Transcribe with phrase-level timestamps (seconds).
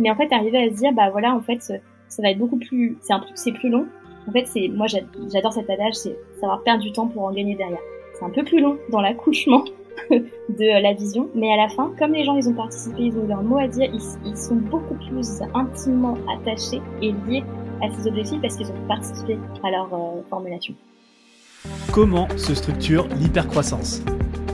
[0.00, 2.58] mais en fait, arriver à se dire, bah voilà, en fait, ça va être beaucoup
[2.58, 3.86] plus, c'est un c'est plus long.
[4.28, 7.54] En fait, c'est, moi, j'adore cet adage, c'est savoir perdre du temps pour en gagner
[7.54, 7.80] derrière.
[8.14, 9.64] C'est un peu plus long dans l'accouchement
[10.10, 13.24] de la vision, mais à la fin, comme les gens, ils ont participé, ils ont
[13.24, 17.44] eu leur mot à dire, ils, sont beaucoup plus intimement attachés et liés
[17.82, 20.74] à ces objectifs parce qu'ils ont participé à leur euh, formulation.
[21.92, 24.02] Comment se structure l'hypercroissance?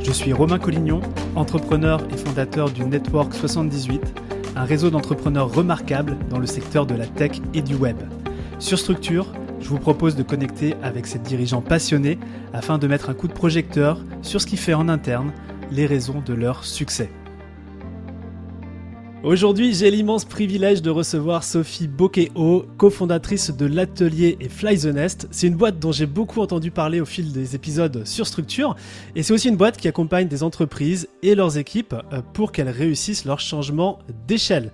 [0.01, 1.01] Je suis Romain Collignon,
[1.35, 4.26] entrepreneur et fondateur du Network 78
[4.57, 7.97] un réseau d'entrepreneurs remarquables dans le secteur de la tech et du web.
[8.59, 12.19] Sur Structure, je vous propose de connecter avec ces dirigeants passionnés
[12.53, 15.33] afin de mettre un coup de projecteur sur ce qui fait en interne
[15.71, 17.11] les raisons de leur succès.
[19.27, 25.27] Aujourd'hui, j'ai l'immense privilège de recevoir Sophie Bokeo, cofondatrice de l'atelier et Fly the Nest.
[25.33, 28.77] C'est une boîte dont j'ai beaucoup entendu parler au fil des épisodes sur Structure
[29.17, 32.69] et c'est aussi une boîte qui accompagne des entreprises et leurs équipes euh, pour qu'elles
[32.69, 34.71] réussissent leur changement d'échelle.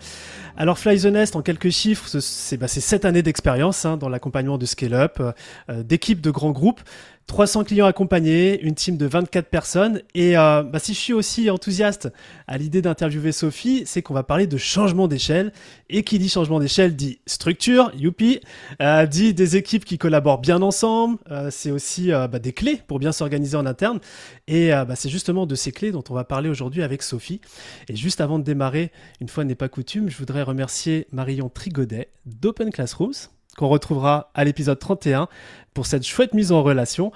[0.59, 4.58] Alors Fly the Nest, en quelques chiffres, c'est bah, 7 années d'expérience hein, dans l'accompagnement
[4.58, 6.83] de scale-up, euh, d'équipes de grands groupes.
[7.27, 10.03] 300 clients accompagnés, une team de 24 personnes.
[10.15, 12.11] Et euh, bah, si je suis aussi enthousiaste
[12.47, 15.53] à l'idée d'interviewer Sophie, c'est qu'on va parler de changement d'échelle.
[15.89, 18.41] Et qui dit changement d'échelle dit structure, youpi,
[18.81, 21.19] euh, dit des équipes qui collaborent bien ensemble.
[21.31, 24.01] Euh, c'est aussi bah, des clés pour bien s'organiser en interne.
[24.48, 27.41] Et bah, c'est justement de ces clés dont on va parler aujourd'hui avec Sophie.
[27.89, 32.09] Et juste avant de démarrer, une fois n'est pas coutume, je voudrais remercier Marion Trigodet
[32.27, 35.28] d'Open Classrooms qu'on retrouvera à l'épisode 31
[35.75, 37.12] pour cette chouette mise en relation.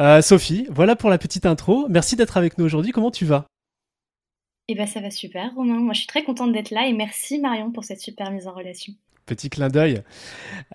[0.00, 1.86] Euh, Sophie, voilà pour la petite intro.
[1.88, 2.92] Merci d'être avec nous aujourd'hui.
[2.92, 3.44] Comment tu vas?
[4.68, 5.78] Eh ben ça va super, Romain.
[5.78, 8.52] Moi, je suis très contente d'être là et merci Marion pour cette super mise en
[8.52, 8.92] relation.
[9.24, 10.02] Petit clin d'œil.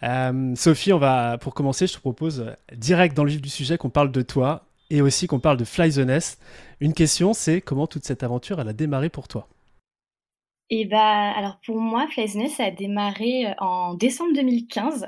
[0.04, 2.46] Euh, Sophie, on va, pour commencer, je te propose
[2.76, 5.64] direct dans le vif du sujet qu'on parle de toi et aussi qu'on parle de
[5.64, 6.42] Fly the Nest.
[6.80, 9.48] Une question, c'est comment toute cette aventure elle a démarré pour toi?
[10.72, 15.08] Et bah, alors pour moi, Flaisness a démarré euh, en décembre 2015.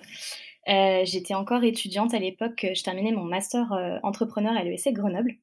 [0.68, 5.38] Euh, j'étais encore étudiante à l'époque, je terminais mon master euh, entrepreneur à l'ESC Grenoble.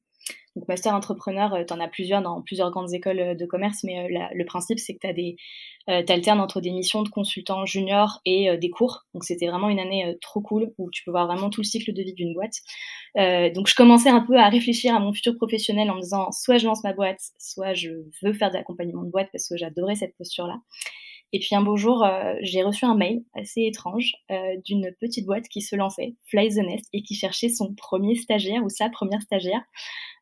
[0.55, 3.83] Donc, master entrepreneur, euh, tu en as plusieurs dans plusieurs grandes écoles euh, de commerce,
[3.83, 8.57] mais euh, le principe, c'est que tu alternes entre des missions de consultant junior et
[8.57, 9.05] des cours.
[9.13, 11.93] Donc, c'était vraiment une année trop cool où tu peux voir vraiment tout le cycle
[11.93, 12.55] de vie d'une boîte.
[13.53, 16.57] donc, je commençais un peu à réfléchir à mon futur professionnel en me disant soit
[16.57, 17.89] je lance ma boîte, soit je
[18.21, 20.59] veux faire de l'accompagnement de boîte parce que j'adorais cette posture-là.
[21.33, 22.05] Et puis un beau jour,
[22.41, 24.13] j'ai reçu un mail assez étrange
[24.65, 28.63] d'une petite boîte qui se lançait, Fly the Nest, et qui cherchait son premier stagiaire
[28.63, 29.61] ou sa première stagiaire.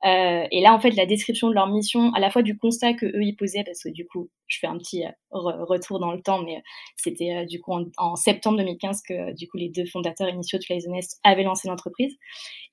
[0.05, 2.93] Euh, et là, en fait, la description de leur mission, à la fois du constat
[2.93, 6.13] que eux ils posaient, parce que du coup, je fais un petit euh, retour dans
[6.13, 6.61] le temps, mais euh,
[6.95, 10.79] c'était du coup en, septembre 2015 que du coup les deux fondateurs initiaux de Fly
[10.83, 12.15] the Nest avaient lancé l'entreprise.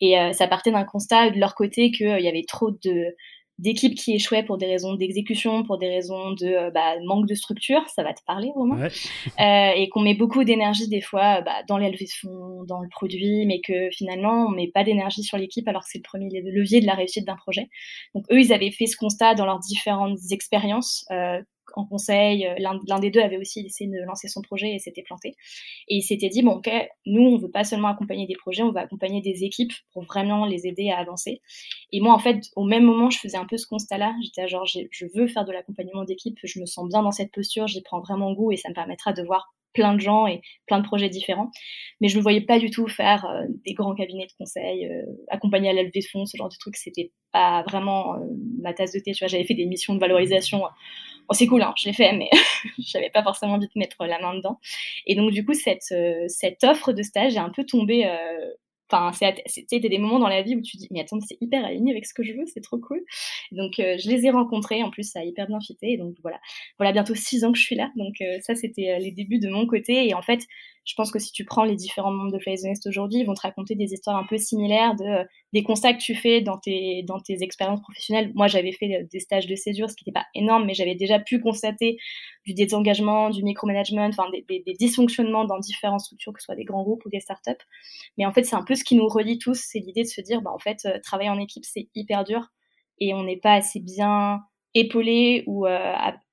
[0.01, 3.15] Et ça partait d'un constat de leur côté qu'il y avait trop de
[3.59, 7.35] d'équipes qui échouaient pour des raisons d'exécution, pour des raisons de euh, bah, manque de
[7.35, 8.91] structure, ça va te parler vraiment, ouais.
[9.41, 12.81] euh, et qu'on met beaucoup d'énergie des fois bah, dans les levées de fonds, dans
[12.81, 16.03] le produit, mais que finalement on met pas d'énergie sur l'équipe alors que c'est le
[16.03, 17.69] premier levier de la réussite d'un projet.
[18.15, 21.41] Donc eux, ils avaient fait ce constat dans leurs différentes expériences, euh,
[21.77, 22.47] en conseil.
[22.47, 25.35] Euh, l'un des deux avait aussi essayé de lancer son projet et s'était planté.
[25.89, 26.71] Et il s'était dit, bon, ok,
[27.07, 30.47] nous, on veut pas seulement accompagner des projets, on va accompagner des équipes pour vraiment
[30.47, 31.41] les aider à avancer.
[31.93, 34.15] Et moi, en fait, au même moment, je faisais un peu ce constat-là.
[34.25, 37.67] J'étais genre, je veux faire de l'accompagnement d'équipe, je me sens bien dans cette posture,
[37.67, 40.81] j'y prends vraiment goût et ça me permettra de voir plein de gens et plein
[40.81, 41.51] de projets différents.
[42.01, 44.87] Mais je ne me voyais pas du tout faire euh, des grands cabinets de conseil,
[44.87, 46.77] euh, accompagner à la levée de fonds, ce genre de trucs.
[46.77, 48.17] C'était pas vraiment
[48.61, 49.13] ma tasse de thé.
[49.13, 50.63] Tu vois, j'avais fait des missions de valorisation
[51.29, 52.31] Bon, c'est cool, hein, je l'ai fait, mais
[52.79, 54.61] j'avais pas forcément envie de mettre la main dedans.
[55.07, 58.05] Et donc, du coup, cette, euh, cette offre de stage est un peu tombée.
[58.93, 59.11] Euh, enfin,
[59.47, 62.07] c'était des moments dans la vie où tu dis, mais attends, c'est hyper aligné avec
[62.07, 63.03] ce que je veux, c'est trop cool.
[63.53, 64.83] Donc, euh, je les ai rencontrés.
[64.83, 65.93] En plus, ça a hyper bien fité.
[65.93, 66.39] Et donc, voilà.
[66.79, 67.91] Voilà, bientôt six ans que je suis là.
[67.97, 70.09] Donc, ça, c'était les débuts de mon côté.
[70.09, 70.41] Et en fait,
[70.87, 73.35] je pense que si tu prends les différents membres de Fly Nest aujourd'hui, ils vont
[73.35, 76.59] te raconter des histoires un peu similaires de euh, des constats que tu fais dans
[76.59, 78.31] tes dans tes expériences professionnelles.
[78.37, 80.95] Moi, j'avais fait euh, des stages de césure, ce qui n'était pas énorme, mais j'avais
[80.95, 81.99] déjà pu constater
[82.45, 86.65] du désengagement, du micromanagement, enfin des, des, dysfonctionnements dans différentes structures, que ce soit des
[86.65, 87.51] grands groupes ou des startups.
[88.17, 90.21] Mais en fait, c'est un peu ce qui nous relie tous, c'est l'idée de se
[90.21, 92.53] dire, bah en fait, euh, travailler en équipe, c'est hyper dur
[93.01, 94.41] et on n'est pas assez bien
[94.75, 95.67] épaulé ou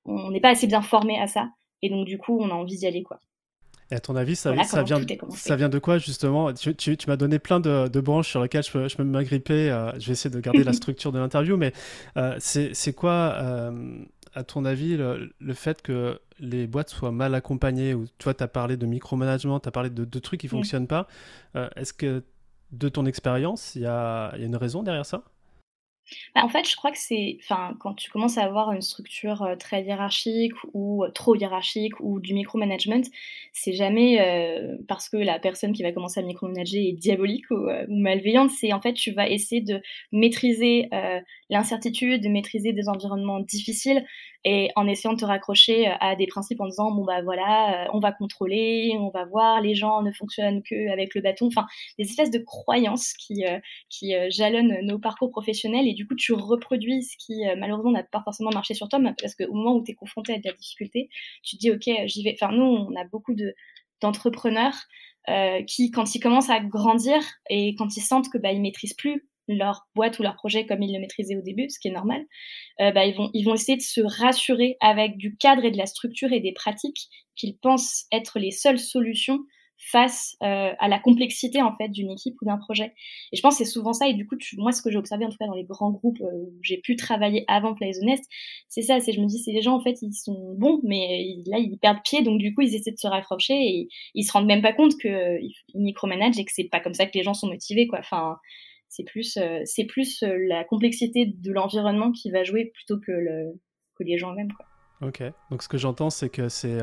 [0.04, 1.48] on n'est pas assez bien formé à ça.
[1.82, 3.18] Et donc, du coup, on a envie d'y aller, quoi.
[3.94, 5.00] Et à ton avis, ça, ça, vient,
[5.30, 6.52] ça vient de quoi justement?
[6.52, 9.70] Tu, tu, m'as donné plein de, de, branches sur lesquelles je peux, je peux m'agripper.
[9.70, 11.72] Euh, je vais essayer de garder la structure de l'interview, mais
[12.16, 14.00] euh, c'est quoi, euh,
[14.34, 17.94] à ton avis, le, le, fait que les boîtes soient mal accompagnées?
[17.94, 20.46] Ou, Tu vois, tu as parlé de micromanagement, tu as parlé de, de, trucs qui
[20.46, 21.06] ne fonctionnent pas.
[21.76, 22.24] Est-ce que
[22.72, 25.22] de ton expérience, il y a, y a, une raison derrière ça?
[26.34, 29.42] Bah, en fait, je crois que c'est, enfin, quand tu commences à avoir une structure
[29.42, 33.02] euh, très hiérarchique ou euh, trop hiérarchique ou du micromanagement,
[33.52, 37.68] c'est jamais euh, parce que la personne qui va commencer à micromanager est diabolique ou,
[37.88, 38.50] malveillante.
[38.50, 39.80] C'est en fait, tu vas essayer de
[40.12, 40.88] maîtriser
[41.54, 44.04] l'incertitude, de maîtriser des environnements difficiles
[44.44, 47.98] et en essayant de te raccrocher à des principes en disant bon bah voilà, on
[47.98, 51.46] va contrôler, on va voir, les gens ne fonctionnent que avec le bâton.
[51.46, 51.66] Enfin,
[51.98, 53.44] des espèces de croyances qui
[53.88, 58.02] qui jalonnent nos parcours professionnels et du coup tu reproduis ce qui euh, malheureusement n'a
[58.02, 60.52] pas forcément marché sur toi parce qu'au moment où tu es confronté à de la
[60.52, 61.08] difficulté,
[61.42, 62.36] tu te dis ok j'y vais.
[62.40, 63.54] Enfin nous on a beaucoup de
[64.00, 64.74] d'entrepreneurs
[65.28, 68.94] euh, qui quand ils commencent à grandir et quand ils sentent que bah ils maîtrisent
[68.94, 71.92] plus leur boîte ou leur projet comme ils le maîtrisaient au début, ce qui est
[71.92, 72.22] normal,
[72.80, 75.78] euh, bah, ils, vont, ils vont essayer de se rassurer avec du cadre et de
[75.78, 79.40] la structure et des pratiques qu'ils pensent être les seules solutions
[79.90, 82.94] face euh, à la complexité en fait d'une équipe ou d'un projet.
[83.32, 84.08] Et je pense que c'est souvent ça.
[84.08, 86.20] Et du coup, moi, ce que j'ai observé en tout cas dans les grands groupes
[86.20, 88.24] euh, où j'ai pu travailler avant Play the Nest,
[88.68, 89.00] c'est ça.
[89.00, 91.78] C'est je me dis, c'est les gens en fait, ils sont bons, mais là ils
[91.78, 94.62] perdent pied, donc du coup ils essaient de se raccrocher et ils se rendent même
[94.62, 97.34] pas compte que euh, ils micromanagent et que c'est pas comme ça que les gens
[97.34, 97.98] sont motivés quoi.
[97.98, 98.36] Enfin,
[98.94, 103.52] c'est plus c'est plus la complexité de l'environnement qui va jouer plutôt que le
[103.96, 104.66] que les gens eux-mêmes quoi.
[105.00, 106.80] Ok, donc ce que j'entends, c'est que c'est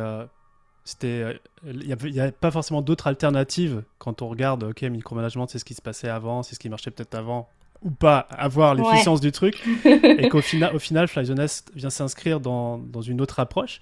[0.84, 5.66] c'était, il n'y avait, pas forcément d'autres alternatives quand on regarde, ok, micromanagement, c'est ce
[5.66, 7.50] qui se passait avant, c'est ce qui marchait peut-être avant,
[7.84, 11.90] ou pas, avoir l'efficience du truc, et qu'au final, au final, Fly the Nest vient
[11.90, 13.80] s'inscrire dans, dans, une autre approche.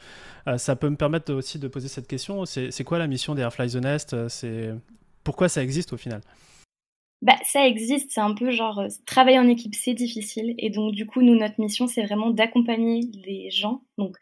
[0.47, 2.45] Euh, ça peut me permettre aussi de poser cette question.
[2.45, 4.73] C'est quoi la mission derrière Fly the Nest C'est
[5.23, 6.21] pourquoi ça existe au final?
[7.21, 10.93] Bah, ça existe, c'est un peu genre euh, travailler en équipe, c'est difficile, et donc
[10.93, 14.15] du coup, nous, notre mission, c'est vraiment d'accompagner les gens, donc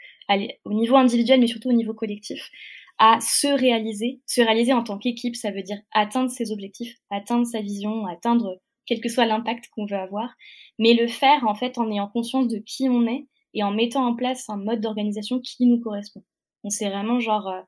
[0.65, 2.49] au niveau individuel, mais surtout au niveau collectif,
[2.97, 4.21] à se réaliser.
[4.25, 8.59] Se réaliser en tant qu'équipe, ça veut dire atteindre ses objectifs, atteindre sa vision, atteindre
[8.85, 10.33] quel que soit l'impact qu'on veut avoir,
[10.79, 14.05] mais le faire en fait en ayant conscience de qui on est et en mettant
[14.05, 16.23] en place un mode d'organisation qui nous correspond.
[16.63, 17.61] On sait vraiment genre euh,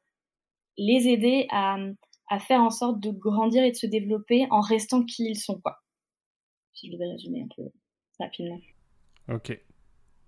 [0.77, 1.77] les aider à,
[2.29, 5.59] à faire en sorte de grandir et de se développer en restant qui ils sont
[5.59, 5.81] quoi.
[6.73, 7.69] Si je devais résumer un peu
[8.19, 8.59] rapidement.
[9.29, 9.59] Ok.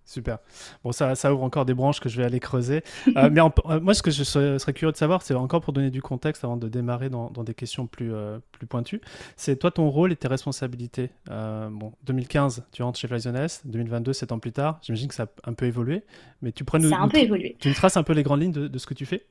[0.06, 0.40] Super.
[0.84, 2.84] Bon, ça, ça ouvre encore des branches que je vais aller creuser.
[3.16, 5.90] Euh, mais euh, moi, ce que je serais, curieux de savoir, c'est encore pour donner
[5.90, 9.00] du contexte avant de démarrer dans, des questions plus, euh, plus pointues,
[9.38, 11.12] c'est toi, ton rôle et tes responsabilités.
[11.28, 13.62] bon, 2015, tu rentres chez Flyzoness.
[13.66, 14.80] 2022, 7 ans plus tard.
[14.82, 16.04] J'imagine que ça a un peu évolué.
[16.42, 17.56] Mais tu, ça a un peu évolué.
[17.60, 19.26] tu nous traces un peu les grandes lignes de, ce que tu fais?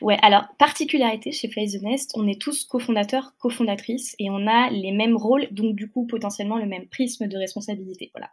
[0.00, 4.70] Ouais, alors, particularité chez Fly the Nest, on est tous cofondateurs, cofondatrices, et on a
[4.70, 8.10] les mêmes rôles, donc du coup, potentiellement le même prisme de responsabilité.
[8.14, 8.30] Voilà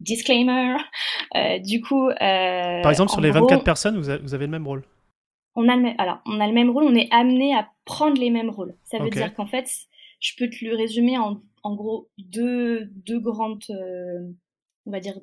[0.00, 0.76] disclaimer.
[1.36, 2.08] Euh, du coup.
[2.08, 4.82] Euh, Par exemple, sur les 24 personnes, vous, avez le même rôle?
[5.54, 8.18] On a le même, alors, on a le même rôle, on est amené à prendre
[8.18, 8.74] les mêmes rôles.
[8.84, 9.68] Ça veut dire qu'en fait,
[10.20, 14.32] je peux te le résumer en, en gros deux, deux grandes, euh,
[14.86, 15.20] on va dire,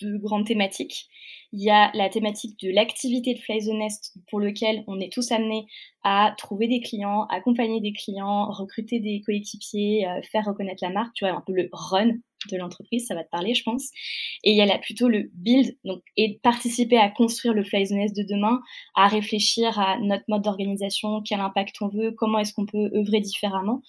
[0.00, 1.08] deux grandes thématiques.
[1.52, 5.12] Il y a la thématique de l'activité de Fly the Nest pour lequel on est
[5.12, 5.66] tous amenés
[6.04, 11.24] à trouver des clients, accompagner des clients, recruter des coéquipiers, faire reconnaître la marque, tu
[11.24, 12.18] vois, un peu le run
[12.50, 13.90] de l'entreprise, ça va te parler, je pense.
[14.44, 17.92] Et il y a là plutôt le build, donc, et participer à construire le Fly
[17.92, 18.60] Nest de demain,
[18.94, 23.20] à réfléchir à notre mode d'organisation, quel impact on veut, comment est-ce qu'on peut œuvrer
[23.20, 23.82] différemment.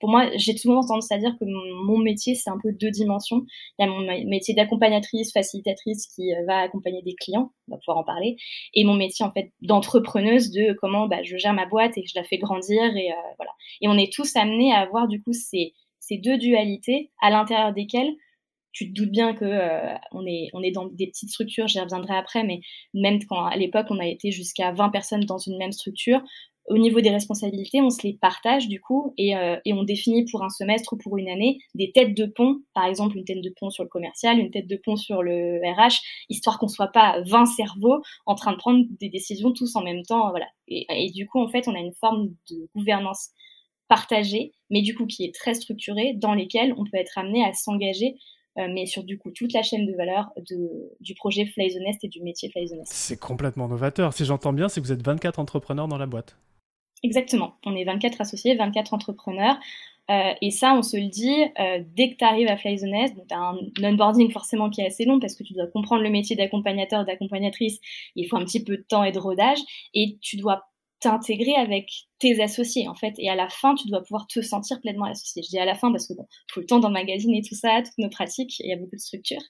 [0.00, 3.44] Pour moi, j'ai souvent tendance à dire que mon, métier, c'est un peu deux dimensions.
[3.78, 7.78] Il y a mon métier d'accompagnatrice, facilitatrice qui euh, va accompagner des clients, on va
[7.78, 8.36] pouvoir en parler,
[8.74, 12.08] et mon métier, en fait, d'entrepreneuse de comment bah, je gère ma boîte et que
[12.08, 13.52] je la fais grandir, et euh, voilà.
[13.80, 15.72] Et on est tous amenés à avoir, du coup, ces
[16.18, 18.14] deux dualités à l'intérieur desquelles
[18.72, 21.80] tu te doutes bien que euh, on est on est dans des petites structures, j'y
[21.80, 22.60] reviendrai après, mais
[22.94, 26.22] même quand à l'époque on a été jusqu'à 20 personnes dans une même structure,
[26.68, 30.24] au niveau des responsabilités, on se les partage du coup et, euh, et, on définit
[30.30, 33.42] pour un semestre ou pour une année des têtes de pont, par exemple une tête
[33.42, 36.92] de pont sur le commercial, une tête de pont sur le RH, histoire qu'on soit
[36.92, 40.46] pas 20 cerveaux en train de prendre des décisions tous en même temps, voilà.
[40.68, 43.30] Et, et du coup en fait on a une forme de gouvernance
[43.92, 47.52] partagé, mais du coup qui est très structuré, dans lesquels on peut être amené à
[47.52, 48.16] s'engager,
[48.56, 51.80] euh, mais sur du coup toute la chaîne de valeur de, du projet Fly the
[51.80, 52.90] Nest et du métier Fly the Nest.
[52.90, 54.14] C'est complètement novateur.
[54.14, 56.38] Si j'entends bien, c'est que vous êtes 24 entrepreneurs dans la boîte.
[57.02, 57.56] Exactement.
[57.66, 59.58] On est 24 associés, 24 entrepreneurs.
[60.10, 62.84] Euh, et ça, on se le dit, euh, dès que tu arrives à Fly the
[62.84, 66.02] Nest, tu as un onboarding forcément qui est assez long parce que tu dois comprendre
[66.02, 67.78] le métier d'accompagnateur, d'accompagnatrice,
[68.16, 69.58] il faut un petit peu de temps et de rodage,
[69.92, 70.71] et tu dois
[71.02, 73.14] t'intégrer avec tes associés en fait.
[73.18, 75.42] Et à la fin tu dois pouvoir te sentir pleinement associé.
[75.42, 77.98] Je dis à la fin parce que bon faut le temps d'emmagasiner tout ça toutes
[77.98, 79.42] nos pratiques il y a beaucoup de structures.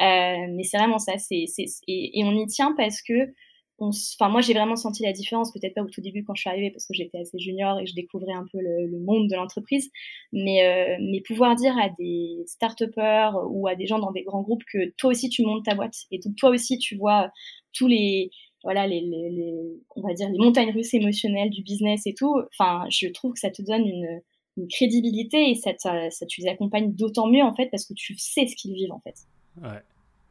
[0.00, 1.44] Euh, mais c'est vraiment ça c'est
[1.88, 3.34] et, et, on y tient parce que
[3.78, 6.50] enfin moi j'ai vraiment senti la différence, peut-être pas au tout début quand je suis
[6.50, 9.90] arrivée parce que j'étais assez junior et je découvrais un peu le, monde de l'entreprise,
[10.32, 14.42] mais euh, mais pouvoir dire à des start-upers ou à des gens dans des grands
[14.42, 17.30] groupes que toi aussi tu montes ta boîte et donc toi aussi tu vois
[17.72, 18.30] tous les
[18.64, 19.54] voilà les, les,
[19.94, 22.34] on va dire les montagnes russes émotionnelles du business et tout.
[22.52, 24.20] Enfin, je trouve que ça te donne une,
[24.56, 27.94] une crédibilité et ça, ça, ça tu les accompagne d'autant mieux en fait parce que
[27.94, 29.14] tu sais ce qu'ils vivent en fait.
[29.62, 29.80] Ouais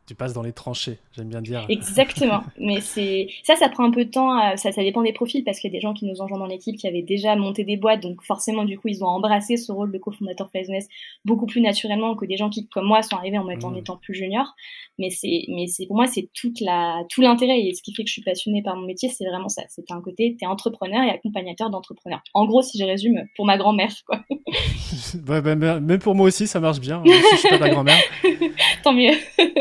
[0.06, 1.66] tu passes dans les tranchées, j'aime bien dire.
[1.70, 2.44] Exactement.
[2.60, 4.56] Mais c'est ça, ça prend un peu de temps.
[4.58, 6.40] Ça, ça dépend des profils parce qu'il y a des gens qui nous ont rejoint
[6.40, 9.58] dans l'équipe qui avaient déjà monté des boîtes, donc forcément du coup ils ont embrassé
[9.58, 10.88] ce rôle de cofondateur Flyzoness
[11.26, 13.78] beaucoup plus naturellement que des gens qui, comme moi, sont arrivés en, en mmh.
[13.78, 14.54] étant plus juniors.
[15.00, 18.04] Mais c'est, mais c'est pour moi c'est toute la, tout l'intérêt et ce qui fait
[18.04, 19.64] que je suis passionnée par mon métier, c'est vraiment ça.
[19.70, 22.22] C'est un côté, t'es entrepreneur et accompagnateur d'entrepreneurs.
[22.34, 24.24] En gros, si je résume, pour ma grand-mère, quoi.
[25.28, 27.00] ouais, ben, même pour moi aussi, ça marche bien.
[27.00, 28.02] Hein, si je suis pas ta grand-mère.
[28.84, 29.14] Tant mieux.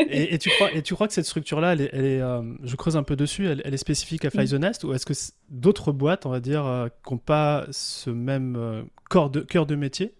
[0.09, 3.03] et, tu crois, et tu crois que cette structure-là, elle est, euh, je creuse un
[3.03, 5.13] peu dessus, elle, est spécifique à Fly the Nest ou est-ce que
[5.49, 9.65] d'autres boîtes, on va dire, euh, qui n'ont pas ce même euh, corps de, cœur
[9.65, 10.13] de métier,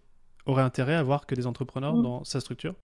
[0.46, 2.03] auraient intérêt à voir que des entrepreneurs mm.
[2.03, 2.75] dans sa structure?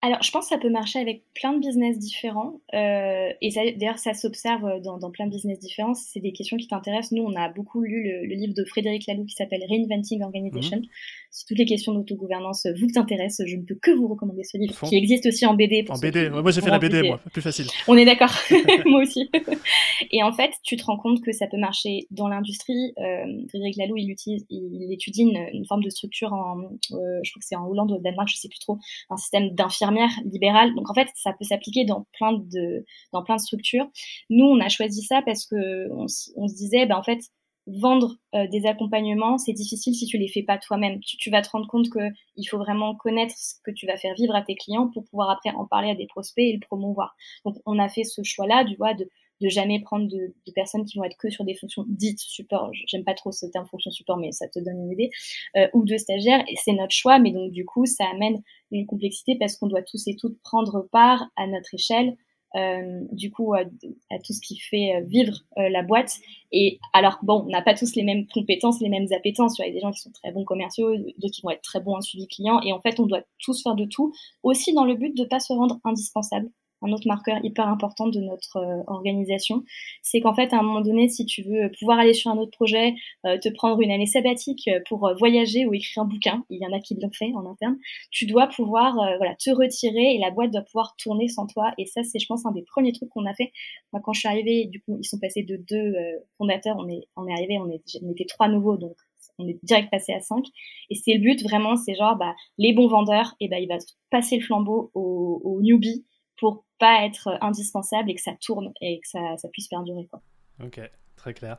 [0.00, 2.60] Alors, je pense que ça peut marcher avec plein de business différents.
[2.72, 5.94] Euh, et d'ailleurs, ça s'observe dans, dans, plein de business différents.
[5.94, 7.12] C'est des questions qui t'intéressent.
[7.12, 10.78] Nous, on a beaucoup lu le, le, livre de Frédéric Laloux qui s'appelle Reinventing Organization.
[10.78, 10.86] Mhm.
[11.30, 14.74] Si toutes les questions d'autogouvernance vous intéressent, je ne peux que vous recommander ce livre,
[14.88, 15.84] qui existe aussi en BD.
[15.88, 17.66] en BD, moi j'ai fait la BD, moi, plus facile.
[17.86, 18.32] On est d'accord,
[18.86, 19.28] moi aussi.
[20.12, 22.92] et en fait, tu te rends compte que ça peut marcher dans l'industrie.
[22.98, 27.30] Euh, Frédéric Laloux, il, utilise, il étudie une, une forme de structure en, euh, je
[27.30, 28.78] crois que c'est en Hollande ou au Danemark, je sais plus trop,
[29.10, 30.74] un système d'infirmière libérale.
[30.74, 33.88] Donc en fait, ça peut s'appliquer dans plein de dans plein de structures.
[34.30, 37.20] Nous, on a choisi ça parce que on, se disait, ben en fait,
[37.68, 41.00] vendre euh, des accompagnements, c'est difficile si tu les fais pas toi-même.
[41.00, 42.00] Tu, vas te rendre compte que
[42.36, 45.30] il faut vraiment connaître ce que tu vas faire vivre à tes clients pour pouvoir
[45.30, 47.14] après en parler à des prospects et le promouvoir.
[47.44, 49.08] Donc on a fait ce choix-là, du vois, de
[49.40, 52.70] de jamais prendre de, personnes qui vont être que sur des fonctions dites support.
[52.86, 55.10] J'aime pas trop ce terme fonction support, mais ça te donne une idée.
[55.56, 58.86] Euh, ou de stagiaires, et c'est notre choix, mais donc du coup, ça amène une
[58.86, 62.16] complexité parce qu'on doit tous et toutes prendre part à notre échelle.
[62.56, 66.14] Euh, du coup à, tout ce qui fait euh, vivre euh, la boîte.
[66.50, 69.58] Et alors bon on n'a pas tous les mêmes compétences les mêmes appétences.
[69.58, 71.80] Il y a des gens qui sont très bons commerciaux d'autres qui vont être très
[71.80, 72.60] bons en suivi client.
[72.62, 75.40] Et en fait on doit tous faire de tout aussi dans le but de pas
[75.40, 76.50] se rendre indispensable
[76.82, 79.64] un autre marqueur hyper important de notre euh, organisation,
[80.02, 82.52] c'est qu'en fait, à un moment donné, si tu veux pouvoir aller sur un autre
[82.52, 82.94] projet,
[83.26, 86.66] euh, te prendre une année sabbatique euh, pour voyager ou écrire un bouquin, il y
[86.66, 87.76] en a qui l'ont fait en interne,
[88.10, 91.72] tu dois pouvoir voilà, te retirer et la boîte doit pouvoir tourner sans toi.
[91.78, 93.52] Et ça, c'est, je pense, un des premiers trucs qu'on a fait.
[93.92, 95.94] Moi, quand je suis arrivée, du coup, ils sont passés de deux
[96.36, 98.96] fondateurs, on est, on est arrivé, on, on était trois nouveaux, donc
[99.38, 100.44] on est direct passé à 5.
[100.90, 103.78] Et c'est le but vraiment, c'est genre bah, les bons vendeurs, et bah, il va
[104.10, 106.04] passer le flambeau aux, aux newbies
[106.36, 110.06] pour pas être indispensable et que ça tourne et que ça, ça puisse perdurer.
[110.10, 110.20] Quoi.
[110.64, 110.80] Ok,
[111.16, 111.58] très clair.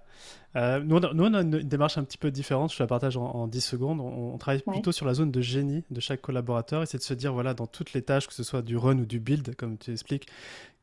[0.56, 3.62] Euh, nous, on a, une démarche un petit peu différente, je la partage en, 10
[3.62, 4.00] secondes.
[4.02, 7.14] On, travaille plutôt sur la zone de génie de chaque collaborateur et c'est de se
[7.14, 9.78] dire, voilà, dans toutes les tâches, que ce soit du run ou du build, comme
[9.78, 10.28] tu expliques,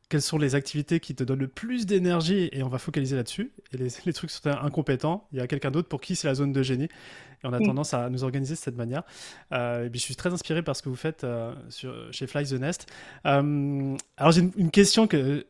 [0.09, 3.51] quelles sont les activités qui te donnent le plus d'énergie et on va focaliser là-dessus.
[3.73, 6.35] Et les, les, trucs sont incompétents, il y a quelqu'un d'autre pour qui c'est la
[6.35, 6.87] zone de génie.
[7.43, 9.03] Et on a tendance à nous organiser de cette manière.
[9.51, 12.25] Euh, et puis je suis très inspiré par ce que vous faites euh, sur, chez
[12.25, 12.87] Fly the Nest.
[13.25, 15.45] Euh, alors j'ai une, question que.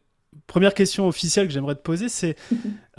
[0.46, 2.36] Première question officielle que j'aimerais te poser, c'est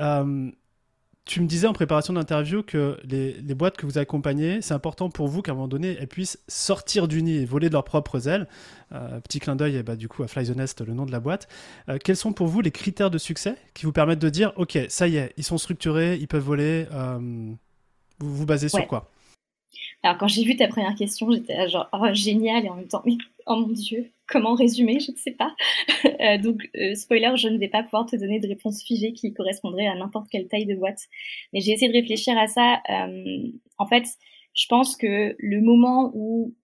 [1.29, 5.29] tu me disais en préparation d'interview que les, boîtes que vous accompagnez, c'est important pour
[5.29, 8.29] vous qu'à un moment donné, elles puissent sortir du nid et voler de leurs propres
[8.29, 8.49] ailes.
[8.93, 11.21] Euh, petit clin d'œil, bah, du coup, à Fly the Nest, le nom de la
[11.21, 11.47] boîte.
[11.91, 14.79] Euh, quels sont pour vous les critères de succès qui vous permettent de dire, OK,
[14.89, 16.87] ça y est, ils sont structurés, ils peuvent voler.
[16.93, 17.19] Euh,
[18.21, 19.11] vous vous basez sur quoi?
[20.03, 23.03] Alors quand j'ai vu ta première question, j'étais genre oh, génial et en même temps
[23.49, 25.55] oh mon dieu comment résumer je ne sais pas.
[26.21, 29.33] Euh, donc euh, spoiler, je ne vais pas pouvoir te donner de réponse figée qui
[29.33, 31.01] correspondrait à n'importe quelle taille de boîte.
[31.53, 32.81] Mais j'ai essayé de réfléchir à ça.
[32.91, 34.05] Euh, en fait,
[34.55, 36.55] je pense que le moment où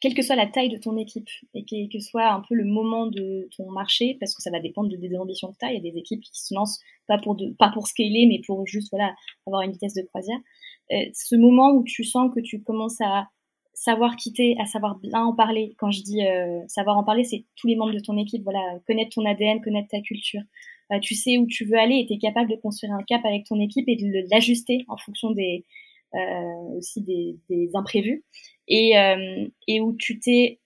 [0.00, 2.64] quelle que soit la taille de ton équipe et quel que soit un peu le
[2.64, 5.72] moment de ton marché, parce que ça va dépendre de, des ambitions que tu as.
[5.72, 8.40] Il y a des équipes qui se lancent pas pour, de, pas pour scaler, mais
[8.46, 9.14] pour juste voilà,
[9.46, 10.38] avoir une vitesse de croisière.
[10.92, 13.28] Euh, ce moment où tu sens que tu commences à
[13.80, 15.74] savoir quitter, à savoir bien en parler.
[15.78, 18.60] Quand je dis euh, savoir en parler, c'est tous les membres de ton équipe, voilà,
[18.86, 20.42] connaître ton ADN, connaître ta culture.
[20.92, 23.24] Euh, tu sais où tu veux aller et tu es capable de construire un cap
[23.24, 25.64] avec ton équipe et de l'ajuster en fonction des
[26.76, 28.24] aussi des, des, imprévus.
[28.66, 28.94] Et,
[29.68, 30.58] et où tu t'es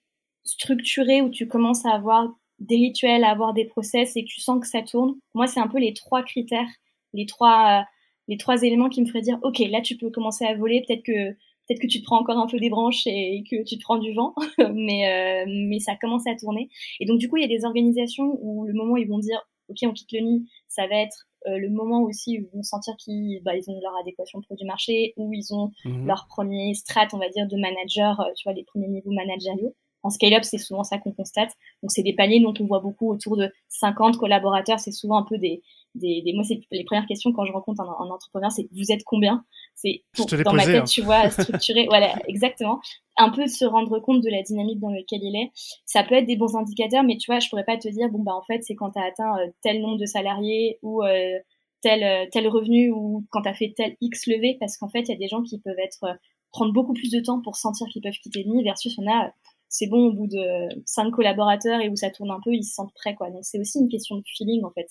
[0.42, 4.40] structuré, où tu commences à avoir des rituels, à avoir des process et que tu
[4.40, 5.14] sens que ça tourne.
[5.34, 6.70] Moi, c'est un peu les trois critères,
[7.12, 7.84] les trois
[8.26, 11.02] les trois éléments qui me feraient dire ok là tu peux commencer à voler peut-être
[11.02, 13.82] que peut-être que tu te prends encore un peu des branches et que tu te
[13.82, 14.34] prends du vent
[14.74, 16.68] mais euh, mais ça commence à tourner
[17.00, 19.18] et donc du coup il y a des organisations où le moment où ils vont
[19.18, 22.62] dire ok on quitte le nid ça va être le moment aussi où ils vont
[22.62, 26.06] sentir qu'ils bah, ils ont leur adéquation produit marché, où ils ont mhm.
[26.06, 29.74] leur premier strat, on va dire, de manager, tu vois, les premiers niveaux managériaux.
[30.04, 31.50] En scale-up, c'est souvent ça qu'on constate.
[31.82, 34.78] Donc, c'est des paliers dont on voit beaucoup autour de 50 collaborateurs.
[34.78, 35.62] C'est souvent un peu des,
[35.94, 39.04] des, des moi, c'est les premières questions quand je rencontre un, entrepreneur, c'est vous êtes
[39.04, 39.44] combien?
[39.74, 40.02] C'est
[40.44, 40.84] dans ma tête, hein.
[40.84, 41.86] tu vois, structuré.
[41.88, 42.80] voilà, exactement.
[43.16, 45.50] Un peu se rendre compte de la dynamique dans laquelle il est.
[45.86, 48.22] Ça peut être des bons indicateurs, mais tu vois, je pourrais pas te dire, bon,
[48.22, 51.38] bah, en fait, c'est quand tu as atteint euh, tel nombre de salariés ou euh,
[51.80, 55.02] tel, euh, tel revenu ou quand tu as fait tel X levé, parce qu'en fait,
[55.02, 56.18] il y a des gens qui peuvent être,
[56.50, 59.32] prendre beaucoup plus de temps pour sentir qu'ils peuvent quitter le nid versus on a
[59.68, 62.74] c'est bon au bout de cinq collaborateurs et où ça tourne un peu, ils se
[62.74, 63.30] sentent prêts quoi.
[63.30, 64.86] Donc c'est aussi une question de feeling en fait.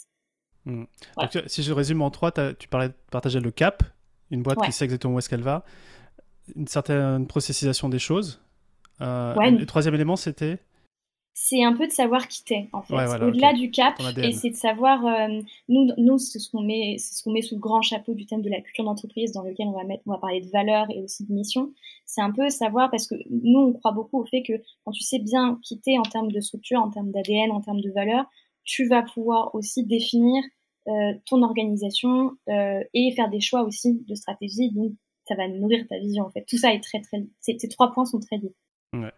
[0.65, 0.85] Hmm.
[1.47, 3.83] si je résume en trois, tu parlais de partager le cap,
[4.31, 5.65] une boîte qui sait exactement où est-ce qu'elle va,
[6.55, 8.41] une certaine processisation des choses.
[9.01, 10.59] Euh, le troisième élément, c'était
[11.33, 12.93] c'est un peu de savoir qui t'es en fait.
[12.93, 17.15] Au-delà du cap, et c'est de savoir, euh, nous, nous c'est ce qu'on met, c'est
[17.15, 19.67] ce qu'on met sous le grand chapeau du thème de la culture d'entreprise dans lequel
[19.67, 21.73] on va mettre, on va parler de valeurs et aussi de mission.
[22.05, 24.53] C'est un peu savoir parce que nous on croit beaucoup au fait que
[24.85, 27.81] quand tu sais bien qui t'es en termes de structure, en termes d'ADN, en termes
[27.81, 28.25] de valeurs,
[28.63, 30.43] tu vas pouvoir aussi définir
[30.87, 34.71] euh, ton organisation euh, et faire des choix aussi de stratégie.
[34.71, 34.91] Donc
[35.27, 36.45] ça va nourrir ta vision en fait.
[36.47, 38.53] Tout ça est très très, ces trois points sont très liés.
[38.93, 39.11] Ouais.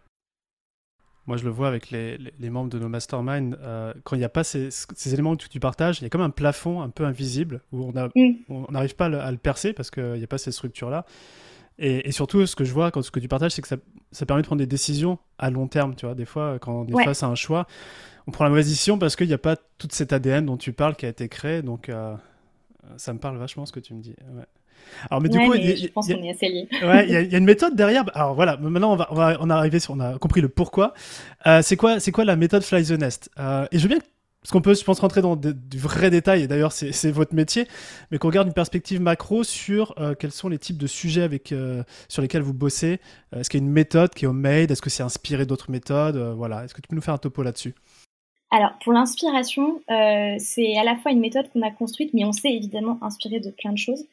[1.26, 3.56] Moi, je le vois avec les, les, membres de nos masterminds.
[3.60, 6.08] Euh, quand il n'y a pas ces, ces, éléments que tu partages, il y a
[6.08, 8.66] comme un plafond un peu invisible où on mm.
[8.70, 11.04] n'arrive pas à le percer parce qu'il n'y a pas ces structures-là.
[11.78, 13.76] Et, et, surtout, ce que je vois quand ce que tu partages, c'est que ça,
[14.12, 15.94] ça, permet de prendre des décisions à long terme.
[15.96, 17.66] Tu vois, des fois, quand on est face à un choix,
[18.26, 20.72] on prend la mauvaise décision parce qu'il n'y a pas toute cette ADN dont tu
[20.72, 21.60] parles qui a été créé.
[21.62, 22.14] Donc, euh,
[22.96, 24.14] ça me parle vachement ce que tu me dis.
[24.32, 24.44] Ouais.
[25.10, 26.68] Alors, mais du coup, je pense qu'on est assez liés.
[26.82, 28.04] Ouais, il y, a une méthode derrière.
[28.14, 30.94] Alors voilà, maintenant on va, on va, on a sur, on a compris le pourquoi.
[31.46, 33.30] Euh, c'est quoi, c'est quoi la méthode Fly the Nest?
[33.38, 33.98] Euh, Et je veux bien,
[34.40, 36.42] parce qu'on peut, je pense, rentrer dans du vrai détail.
[36.42, 37.66] Et d'ailleurs, c'est votre métier,
[38.10, 41.54] mais qu'on regarde une perspective macro sur euh, quels sont les types de sujets avec
[42.08, 43.00] sur lesquels vous bossez.
[43.34, 44.70] Est-ce qu'il y a une méthode qui est homemade?
[44.70, 46.16] Est-ce que c'est inspiré d'autres méthodes?
[46.36, 46.64] Voilà.
[46.64, 47.74] Est-ce que tu peux nous faire un topo là-dessus?
[48.52, 52.52] Alors, pour l'inspiration, c'est à la fois une méthode qu'on a construite, mais on s'est
[52.52, 54.04] évidemment inspiré de plein de choses.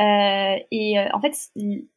[0.00, 1.34] Euh, et euh, en fait,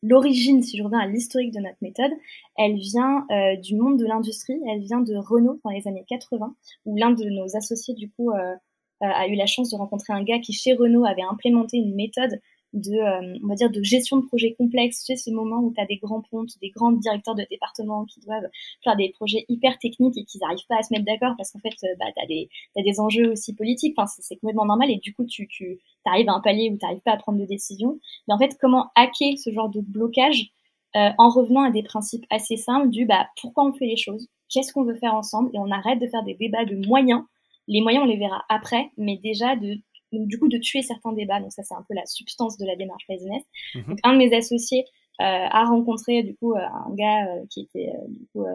[0.01, 2.11] l'origine, si je reviens à l'historique de notre méthode,
[2.57, 6.53] elle vient euh, du monde de l'industrie, elle vient de Renault dans les années 80,
[6.85, 8.31] où l'un de nos associés, du coup,
[9.01, 12.39] a eu la chance de rencontrer un gars qui, chez Renault, avait implémenté une méthode
[12.73, 15.03] de, euh, on va dire, de gestion de projets complexes.
[15.03, 18.05] Tu sais, ce moment où tu as des grands pontes, des grands directeurs de département
[18.05, 18.47] qui doivent
[18.83, 21.59] faire des projets hyper techniques et qui n'arrivent pas à se mettre d'accord parce qu'en
[21.59, 23.93] fait, euh, bah, tu as des, des enjeux aussi politiques.
[23.97, 26.85] Enfin, c'est complètement normal et du coup, tu, tu arrives à un palier où tu
[26.85, 27.99] n'arrives pas à prendre de décision.
[28.27, 30.51] Mais en fait, comment hacker ce genre de blocage
[30.95, 34.27] euh, en revenant à des principes assez simples du bah, pourquoi on fait les choses,
[34.49, 35.49] qu'est-ce qu'on veut faire ensemble?
[35.53, 37.23] Et on arrête de faire des débats de moyens.
[37.67, 39.77] Les moyens, on les verra après, mais déjà de
[40.13, 41.39] du coup de tuer certains débats.
[41.39, 43.43] Donc ça c'est un peu la substance de la démarche Business.
[43.75, 43.83] Mhm.
[43.87, 44.85] Donc un de mes associés
[45.21, 48.45] euh, a rencontré du coup euh, un gars euh, qui était du coup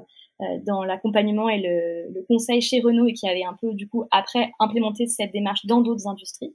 [0.66, 4.04] dans l'accompagnement et le, le, conseil chez Renault et qui avait un peu du coup
[4.12, 6.54] après implémenté cette démarche dans d'autres industries.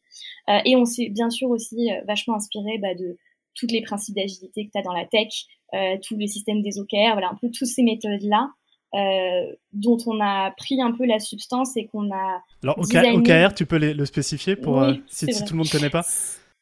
[0.63, 3.17] et on s'est bien sûr aussi vachement inspiré bah, de
[3.55, 5.27] toutes les principes d'agilité que tu as dans la tech,
[6.01, 8.51] tous les systèmes des OKR, voilà un peu toutes ces méthodes là
[8.95, 12.43] euh, dont on a pris un peu la substance et qu'on a.
[12.63, 16.05] Alors, OKR, tu peux le spécifier pour euh, si, tout le monde ne connaît pas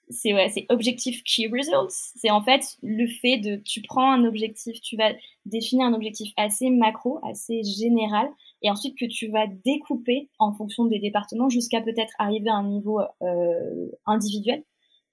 [0.09, 2.13] C'est ouais, Objective Key Results.
[2.15, 3.57] C'est en fait le fait de.
[3.57, 5.11] Tu prends un objectif, tu vas
[5.45, 8.29] définir un objectif assez macro, assez général,
[8.61, 12.67] et ensuite que tu vas découper en fonction des départements jusqu'à peut-être arriver à un
[12.67, 14.63] niveau euh, individuel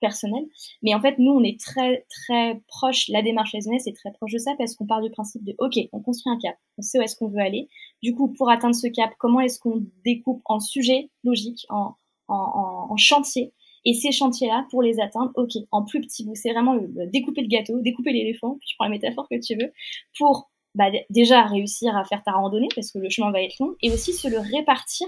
[0.01, 0.45] personnel.
[0.83, 4.33] Mais en fait, nous, on est très, très proche, la démarche business est très proche
[4.33, 6.99] de ça parce qu'on part du principe de, OK, on construit un cap, on sait
[6.99, 7.69] où est-ce qu'on veut aller.
[8.03, 11.95] Du coup, pour atteindre ce cap, comment est-ce qu'on découpe en sujets logiques, en,
[12.29, 13.53] en, en, chantiers?
[13.85, 17.49] Et ces chantiers-là, pour les atteindre, ok, en plus petit bout, c'est vraiment découper le
[17.49, 19.73] gâteau, découper l'éléphant, tu prends la métaphore que tu veux,
[20.19, 23.77] pour bah, déjà réussir à faire ta randonnée, parce que le chemin va être long,
[23.83, 25.07] et aussi se le répartir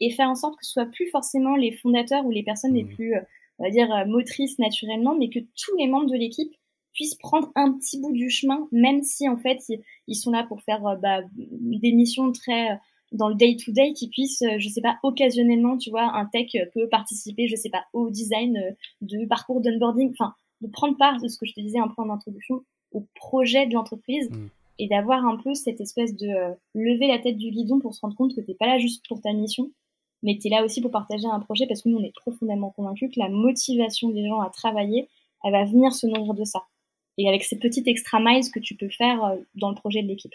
[0.00, 2.84] et faire en sorte que ce soit plus forcément les fondateurs ou les personnes les
[2.84, 2.94] mmh.
[2.94, 3.20] plus euh,
[3.58, 6.52] on va dire, euh, motrice naturellement, mais que tous les membres de l'équipe
[6.92, 9.58] puissent prendre un petit bout du chemin, même si en fait
[10.08, 12.76] ils sont là pour faire euh, bah, des missions très euh,
[13.12, 16.50] dans le day to day, qui puissent, je sais pas, occasionnellement, tu vois, un tech
[16.72, 21.28] peut participer, je sais pas, au design de parcours d'onboarding, enfin, de prendre part de
[21.28, 24.46] ce que je te disais un peu en introduction au projet de l'entreprise mm.
[24.78, 28.16] et d'avoir un peu cette espèce de lever la tête du guidon pour se rendre
[28.16, 29.70] compte que t'es pas là juste pour ta mission,
[30.22, 32.70] mais tu es là aussi pour partager un projet parce que nous, on est profondément
[32.70, 35.08] convaincus que la motivation des gens à travailler,
[35.44, 36.62] elle va venir se nourrir de ça.
[37.18, 40.08] Et avec ces petites extra miles que tu peux faire euh, dans le projet de
[40.08, 40.32] l'équipe.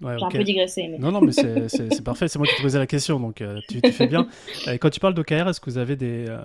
[0.00, 0.88] J'ai un peu digressé.
[0.88, 0.98] Mais...
[0.98, 2.28] Non, non, mais c'est parfait.
[2.28, 4.28] C'est moi qui te posais la question, donc euh, tu, fais bien.
[4.80, 6.38] quand tu parles d'OKR, est-ce que vous avez des, euh,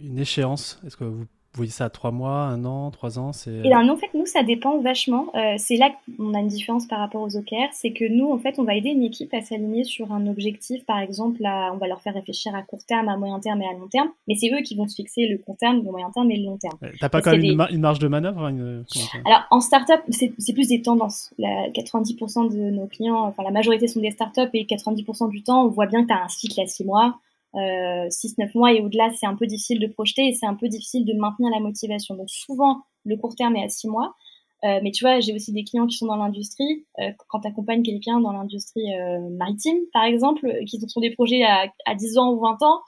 [0.00, 0.80] une échéance?
[0.86, 3.50] Est-ce que vous voyez ça à trois mois, un an, trois ans c'est...
[3.50, 5.26] Et bien, en fait, nous, ça dépend vachement.
[5.34, 7.68] Euh, c'est là qu'on a une différence par rapport aux OKR.
[7.72, 10.84] C'est que nous, en fait, on va aider une équipe à s'aligner sur un objectif.
[10.84, 13.66] Par exemple, là, on va leur faire réfléchir à court terme, à moyen terme et
[13.66, 14.08] à long terme.
[14.28, 16.44] Mais c'est eux qui vont se fixer le court terme, le moyen terme et le
[16.44, 16.76] long terme.
[17.00, 18.82] T'as pas quand même une, marge de manœuvre hein,
[19.24, 21.32] Alors, en startup, c'est, c'est plus des tendances.
[21.38, 25.64] La, 90% de nos clients, enfin, la majorité sont des startups et 90% du temps,
[25.64, 27.18] on voit bien que tu as un cycle à six mois
[27.54, 30.68] euh, 6-9 mois et au-delà, c'est un peu difficile de projeter et c'est un peu
[30.68, 32.14] difficile de maintenir la motivation.
[32.14, 34.14] Donc souvent, le court terme est à 6 mois.
[34.64, 36.86] Euh, mais tu vois, j'ai aussi des clients qui sont dans l'industrie.
[36.98, 41.42] Euh, quand tu accompagnes quelqu'un dans l'industrie euh, maritime, par exemple, qui sont des projets
[41.42, 42.80] à, à 10 ans ou 20 ans,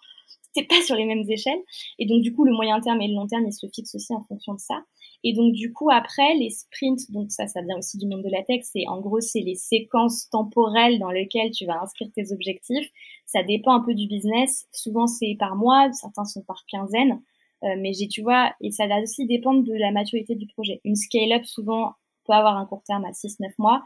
[0.55, 1.61] t'es pas sur les mêmes échelles.
[1.99, 4.15] Et donc, du coup, le moyen terme et le long terme, ils se fixent aussi
[4.15, 4.83] en fonction de ça.
[5.25, 8.31] Et donc, du coup, après, les sprints, donc ça, ça vient aussi du monde de
[8.31, 12.33] la tech, c'est en gros, c'est les séquences temporelles dans lesquelles tu vas inscrire tes
[12.33, 12.89] objectifs.
[13.27, 14.67] Ça dépend un peu du business.
[14.73, 17.21] Souvent, c'est par mois, certains sont par quinzaine.
[17.65, 20.81] Euh, mais j'ai, tu vois, et ça va aussi dépendre de la maturité du projet.
[20.85, 23.83] Une scale-up, souvent, peut avoir un court terme à 6-9 mois.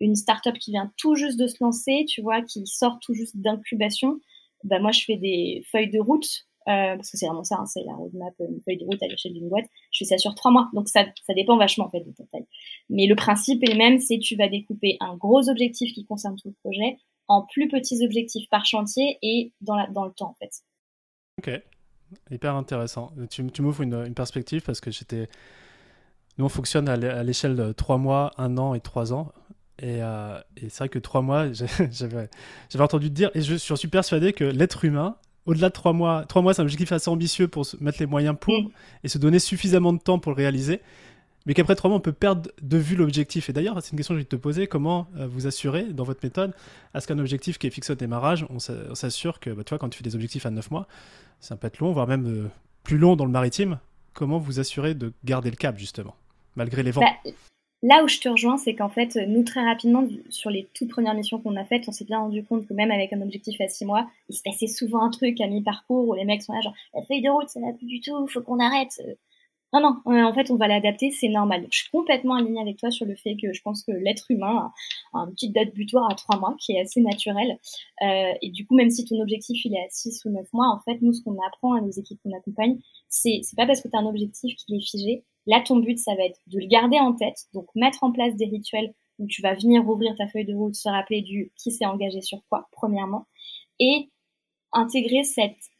[0.00, 3.36] Une startup qui vient tout juste de se lancer, tu vois, qui sort tout juste
[3.36, 4.20] d'incubation,
[4.64, 7.66] bah, moi, je fais des feuilles de route euh, parce que c'est vraiment ça, hein,
[7.66, 9.66] c'est la roadmap, une feuille de route à l'échelle d'une boîte.
[9.92, 12.46] Je fais ça sur trois mois, donc ça, dépend vachement en fait de ta taille.
[12.88, 16.36] Mais le principe est le même, c'est tu vas découper un gros objectif qui concerne
[16.36, 16.96] tout le projet
[17.28, 20.50] en plus petits objectifs par chantier et dans, le temps en fait.
[21.38, 21.62] Ok,
[22.30, 23.12] hyper intéressant.
[23.30, 25.28] Tu, tu m'ouvres une, perspective parce que j'étais.
[26.38, 29.32] Nous, on fonctionne à l'échelle de trois mois, un an et trois ans.
[29.78, 32.28] Et, euh, c'est vrai que trois mois, j'avais
[32.78, 35.16] entendu te dire, et je suis persuadé que l'être humain,
[35.46, 38.06] au-delà de trois mois, trois mois, c'est un objectif assez ambitieux pour se mettre les
[38.06, 38.68] moyens pour mm.
[39.04, 40.80] et se donner suffisamment de temps pour le réaliser.
[41.46, 43.50] Mais qu'après trois mois, on peut perdre de vue l'objectif.
[43.50, 46.04] Et d'ailleurs, c'est une question que je vais te poser comment euh, vous assurez dans
[46.04, 46.54] votre méthode
[46.94, 49.78] à ce qu'un objectif qui est fixé au démarrage, on s'assure que, bah, tu vois,
[49.78, 50.88] quand tu fais des objectifs à neuf mois,
[51.40, 52.48] ça peut être long, voire même euh,
[52.82, 53.78] plus long dans le maritime.
[54.14, 56.14] Comment vous assurez de garder le cap, justement,
[56.56, 57.02] malgré les vents?
[57.02, 57.30] Bah,
[57.84, 61.12] Là où je te rejoins, c'est qu'en fait, nous, très rapidement, sur les toutes premières
[61.12, 63.68] missions qu'on a faites, on s'est bien rendu compte que même avec un objectif à
[63.68, 66.62] six mois, il se passait souvent un truc à mi-parcours où les mecs sont là,
[66.62, 69.02] genre, la feuille de route, ça va plus du tout, faut qu'on arrête.
[69.74, 71.66] Non, non, en fait, on va l'adapter, c'est normal.
[71.70, 74.72] Je suis complètement alignée avec toi sur le fait que je pense que l'être humain
[75.12, 77.58] a une petite date butoir à trois mois qui est assez naturelle.
[78.00, 80.68] Euh, et du coup, même si ton objectif, il est à six ou neuf mois,
[80.68, 82.78] en fait, nous, ce qu'on apprend à nos équipes qu'on accompagne,
[83.10, 85.98] c'est, c'est pas parce que tu as un objectif qui est figé, Là, ton but,
[85.98, 89.26] ça va être de le garder en tête, donc mettre en place des rituels où
[89.26, 92.40] tu vas venir ouvrir ta feuille de route, se rappeler du qui s'est engagé sur
[92.48, 93.26] quoi, premièrement,
[93.78, 94.08] et
[94.72, 95.70] intégrer cette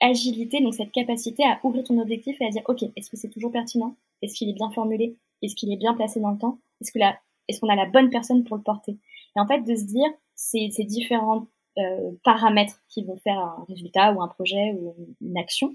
[0.00, 3.30] agilité, donc cette capacité à ouvrir ton objectif et à dire, OK, est-ce que c'est
[3.30, 3.96] toujours pertinent?
[4.22, 5.16] Est-ce qu'il est bien formulé?
[5.42, 6.58] Est-ce qu'il est bien placé dans le temps?
[6.80, 8.92] Est-ce qu'on a la bonne personne pour le porter?
[9.36, 11.46] Et en fait, de se dire, ces, ces différents
[11.78, 15.74] euh, paramètres qui vont faire un résultat ou un projet ou une action,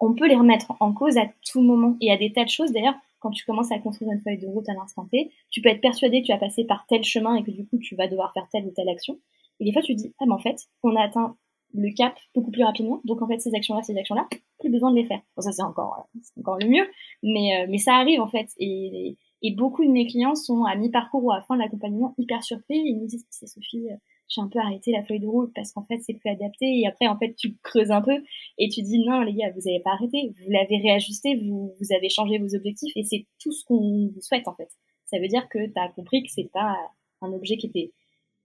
[0.00, 1.96] on peut les remettre en cause à tout moment.
[2.00, 4.46] Et à des tas de choses, d'ailleurs, quand tu commences à construire une feuille de
[4.46, 7.36] route à l'instant T, tu peux être persuadé que tu vas passer par tel chemin
[7.36, 9.18] et que du coup, tu vas devoir faire telle ou telle action.
[9.60, 11.36] Et des fois, tu te dis, ah, mais en fait, on a atteint
[11.74, 13.00] le cap beaucoup plus rapidement.
[13.04, 14.26] Donc, en fait, ces actions-là, ces actions-là,
[14.58, 15.20] plus besoin de les faire.
[15.36, 16.08] Bon, ça, c'est encore,
[16.38, 16.86] encore le mieux.
[17.22, 18.48] Mais, euh, mais ça arrive, en fait.
[18.58, 19.16] Et,
[19.56, 22.78] beaucoup de mes clients sont à mi-parcours ou à fin de l'accompagnement hyper surpris.
[22.78, 23.96] Ils nous disent, c'est Sophie, euh,
[24.28, 26.86] j'ai un peu arrêté la feuille de route parce qu'en fait c'est plus adapté et
[26.86, 28.22] après en fait tu creuses un peu
[28.58, 30.32] et tu dis non les gars vous avez pas arrêté.
[30.42, 34.20] Vous l'avez réajusté vous vous avez changé vos objectifs et c'est tout ce qu'on vous
[34.20, 34.68] souhaite en fait.
[35.06, 36.76] Ça veut dire que tu as compris que c'est pas
[37.22, 37.92] un objet qui était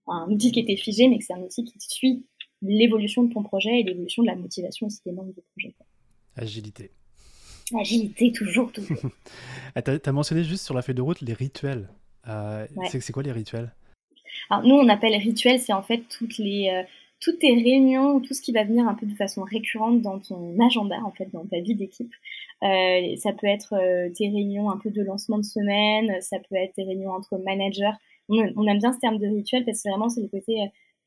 [0.08, 2.26] un outil qui était figé mais que c'est un outil qui suit
[2.62, 5.76] l'évolution de ton projet et l'évolution de la motivation aussi des membres du projet
[6.36, 6.92] agilité.
[7.78, 8.98] Agilité toujours toujours.
[9.76, 11.90] Ah, tu as, mentionné juste sur la feuille de route les rituels.
[12.28, 13.74] Euh, c'est quoi les rituels?
[14.64, 16.84] Nous, on appelle rituel, c'est en fait toutes les euh,
[17.20, 20.60] toutes tes réunions, tout ce qui va venir un peu de façon récurrente dans ton
[20.60, 22.12] agenda, en fait, dans ta vie d'équipe.
[22.64, 26.56] Euh, ça peut être euh, tes réunions un peu de lancement de semaine, ça peut
[26.56, 27.94] être tes réunions entre managers.
[28.28, 30.58] On, aime bien ce terme de rituel parce que vraiment, c'est le côté,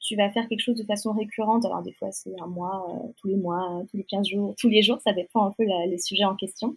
[0.01, 1.67] tu vas faire quelque chose de façon récurrente.
[1.67, 2.87] Alors, des fois, c'est un mois,
[3.21, 5.99] tous les mois, tous les 15 jours, tous les jours, ça dépend un peu les
[5.99, 6.77] sujets en question.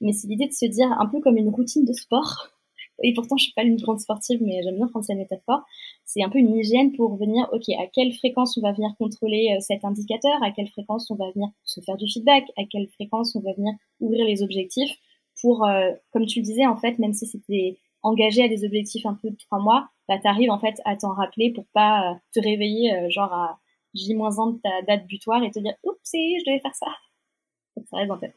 [0.00, 2.50] Mais c'est l'idée de se dire un peu comme une routine de sport
[3.02, 5.62] et pourtant je suis pas une grande sportive, mais j'aime bien prendre cette métaphore.
[6.04, 9.54] C'est un peu une hygiène pour venir, ok, à quelle fréquence on va venir contrôler
[9.56, 12.88] euh, cet indicateur, à quelle fréquence on va venir se faire du feedback, à quelle
[12.88, 14.92] fréquence on va venir ouvrir les objectifs
[15.40, 19.06] pour, euh, comme tu le disais, en fait, même si c'était engagé à des objectifs
[19.06, 22.14] un peu de trois mois, bah, t'arrives en fait à t'en rappeler pour pas euh,
[22.34, 23.58] te réveiller genre à
[23.94, 26.86] J-1 de ta date butoir et te dire, oups, je devais faire ça.
[27.90, 28.36] Ça reste en tête.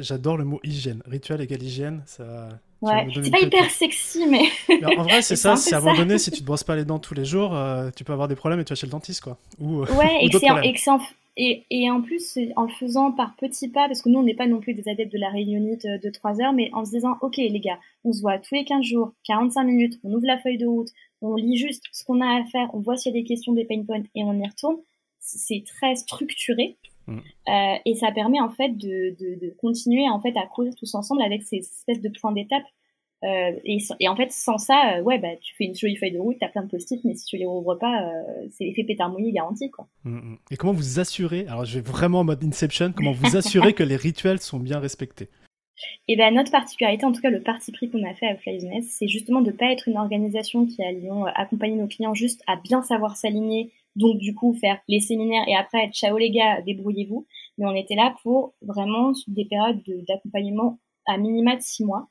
[0.00, 1.02] J'adore le mot hygiène.
[1.06, 2.60] Rituel égale hygiène, ça.
[2.82, 4.42] Ouais, c'est pas hyper sexy, mais.
[4.84, 5.54] en vrai, c'est ça.
[5.54, 7.54] C'est à un moment donné, si tu te brosses pas les dents tous les jours,
[7.54, 9.38] euh, tu peux avoir des problèmes et tu vas chez le dentiste, quoi.
[9.60, 10.38] Ou, euh, ouais, et, que
[11.36, 14.48] Et, et, en plus, en faisant par petits pas, parce que nous, on n'est pas
[14.48, 17.36] non plus des adeptes de la réunionite de 3 heures, mais en se disant, OK,
[17.36, 20.58] les gars, on se voit tous les 15 jours, 45 minutes, on ouvre la feuille
[20.58, 20.88] de route,
[21.20, 23.52] on lit juste ce qu'on a à faire, on voit s'il y a des questions,
[23.52, 24.76] des pain points, et on y retourne.
[25.20, 26.76] C'est très structuré.
[27.06, 27.18] Mm.
[27.18, 30.94] Euh, et ça permet en fait de, de, de, continuer en fait à courir tous
[30.94, 32.64] ensemble avec ces espèces de points d'étape
[33.24, 36.10] euh, et, et, en fait, sans ça, euh, ouais, bah, tu fais une jolie feuille
[36.10, 38.10] de route, t'as plein de post-it, mais si tu les rouvres pas,
[38.50, 39.86] c'est l'effet pétard mouillé garanti, quoi.
[40.02, 40.38] Mm, mm.
[40.50, 43.84] Et comment vous assurez, alors je vais vraiment en mode Inception, comment vous assurez que
[43.84, 45.28] les rituels sont bien respectés?
[46.08, 48.86] Et ben notre particularité, en tout cas le parti pris qu'on a fait à Flyzness,
[48.88, 52.82] c'est justement de pas être une organisation qui allions accompagner nos clients juste à bien
[52.82, 57.26] savoir s'aligner, donc du coup faire les séminaires et après ciao les gars, débrouillez-vous.
[57.58, 62.08] Mais on était là pour vraiment des périodes d'accompagnement à minima de six mois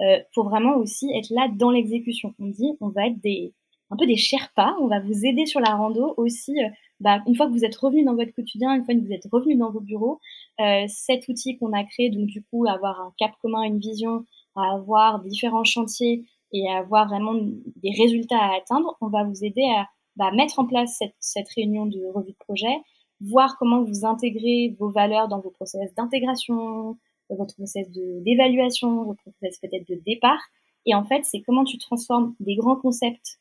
[0.00, 2.34] euh, faut vraiment aussi être là dans l'exécution.
[2.38, 3.54] On dit, on va être des
[3.90, 6.52] un peu des Sherpas, on va vous aider sur la rando aussi.
[6.62, 6.68] Euh,
[7.00, 9.26] bah, une fois que vous êtes revenu dans votre quotidien, une fois que vous êtes
[9.30, 10.18] revenu dans vos bureaux,
[10.60, 14.24] euh, cet outil qu'on a créé, donc du coup avoir un cap commun, une vision,
[14.56, 19.88] avoir différents chantiers et avoir vraiment des résultats à atteindre, on va vous aider à
[20.16, 22.76] bah, mettre en place cette, cette réunion de revue de projet,
[23.20, 26.96] voir comment vous intégrez vos valeurs dans vos process d'intégration,
[27.30, 30.40] votre process d'évaluation, votre process peut-être de départ.
[30.86, 33.38] Et en fait, c'est comment tu transformes des grands concepts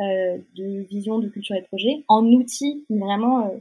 [0.00, 3.58] euh, de vision, de culture et de projet en outils vraiment euh,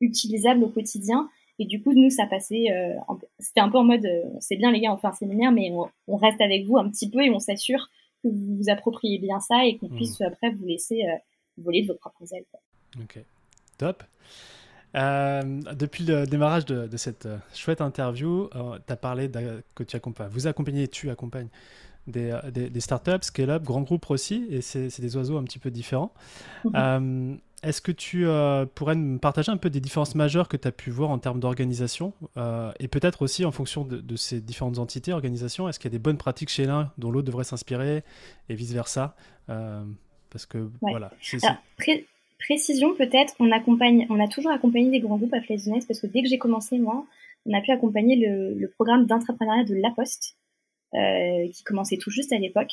[0.00, 1.28] utilisables au quotidien.
[1.58, 2.94] Et du coup, nous, ça passait, euh,
[3.40, 5.70] c'était un peu en mode, euh, c'est bien les gars, on fait un séminaire, mais
[5.72, 7.88] on, on, reste avec vous un petit peu et on s'assure
[8.22, 9.96] que vous vous appropriez bien ça et qu'on mmh.
[9.96, 11.04] puisse après vous laisser
[11.62, 12.44] voler de votre propre aile.
[13.02, 13.18] Ok,
[13.76, 14.02] top.
[14.94, 19.30] Euh, depuis le démarrage de, cette euh, chouette interview, euh, tu as parlé
[19.74, 21.48] que tu accompagnes, vous accompagnez, tu accompagnes
[22.06, 26.14] des, des, startups, scale-up, grands groupes aussi, et c'est des oiseaux un petit peu différents.
[26.64, 27.38] Mhm.
[27.62, 28.24] Est-ce que tu
[28.74, 31.38] pourrais me partager un peu des différences majeures que tu as pu voir en termes
[31.38, 32.14] d'organisation
[32.80, 36.02] et peut-être aussi en fonction de, ces différentes entités, organisations Est-ce qu'il y a des
[36.02, 38.04] bonnes pratiques chez l'un dont l'autre devrait s'inspirer
[38.48, 39.14] et vice-versa
[40.30, 41.12] Parce que voilà.
[42.38, 46.06] Précision peut-être, on accompagne, on a toujours accompagné des grands groupes à Flaisonnette parce que
[46.06, 47.04] dès que j'ai commencé moi,
[47.46, 50.36] on a pu accompagner le, le programme d'entrepreneuriat de La Poste,
[50.94, 52.72] euh, qui commençait tout juste à l'époque.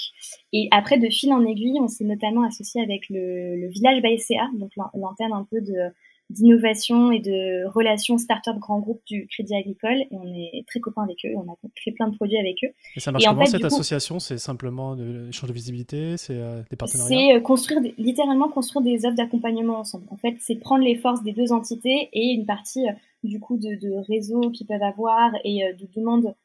[0.53, 4.49] Et après, de fil en aiguille, on s'est notamment associé avec le, le village BSCA,
[4.53, 5.91] donc l'antenne un peu de
[6.29, 11.03] d'innovation et de relations start-up grand groupe du Crédit Agricole et on est très copains
[11.03, 12.69] avec eux, on a fait plein de produits avec eux.
[12.95, 14.19] Et ça marche comment en fait, cette association?
[14.19, 17.09] C'est simplement l'échange de visibilité, c'est euh, des partenariats?
[17.09, 20.05] C'est euh, construire, littéralement construire des offres d'accompagnement ensemble.
[20.09, 23.57] En fait, c'est prendre les forces des deux entités et une partie euh, du coup
[23.57, 26.35] de, de réseaux qu'ils peuvent avoir et de demandes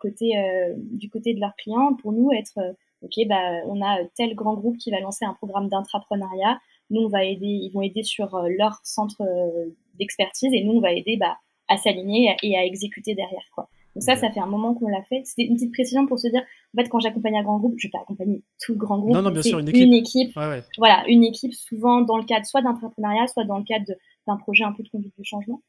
[0.00, 0.32] côté
[0.76, 2.58] du côté de leurs clients pour nous être
[3.02, 6.58] ok bah on a tel grand groupe qui va lancer un programme d'intrapreneuriat
[6.90, 10.72] nous, on va aider, ils vont aider sur euh, leur centre euh, d'expertise et nous,
[10.72, 11.36] on va aider bah,
[11.68, 13.44] à s'aligner et à exécuter derrière.
[13.54, 13.68] Quoi.
[13.94, 15.22] Donc ça, ça fait un moment qu'on l'a fait.
[15.24, 17.86] C'était une petite précision pour se dire, en fait, quand j'accompagne un grand groupe, je
[17.86, 19.14] vais pas accompagner tout le grand groupe.
[19.14, 19.86] Non, non, bien sûr, une équipe.
[19.86, 20.38] Une équipe
[20.78, 23.86] Voilà, une équipe souvent dans le cadre soit d'entrepreneuriat, soit dans le cadre
[24.26, 25.62] d'un projet un peu de conduite du changement.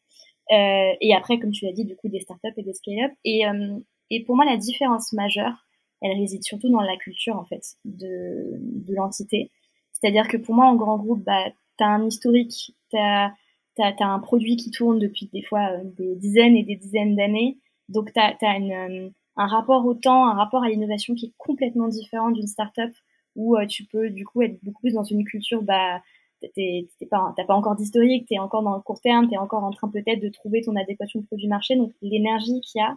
[0.51, 3.12] Euh, et après, comme tu l'as dit, du coup, des startups et des scale-up.
[3.23, 3.78] Et, euh,
[4.10, 5.54] et pour moi, la différence majeure,
[6.01, 9.51] elle réside surtout dans la culture, en fait, de, de l'entité.
[9.99, 11.45] C'est-à-dire que pour moi, en grand groupe, bah,
[11.77, 13.34] tu as un historique, tu as,
[13.77, 17.58] un produit qui tourne depuis des fois euh, des dizaines et des dizaines d'années.
[17.89, 21.88] Donc, tu as, euh, un rapport au temps, un rapport à l'innovation qui est complètement
[21.88, 22.91] différent d'une startup
[23.36, 26.01] où euh, tu peux du coup être beaucoup plus dans une culture, bah,
[26.41, 29.63] t'as pas, pas encore d'historique, tu es encore dans le court terme, tu es encore
[29.63, 31.75] en train peut-être de trouver ton adéquation produit-marché.
[31.75, 32.95] Donc, l'énergie qu'il y a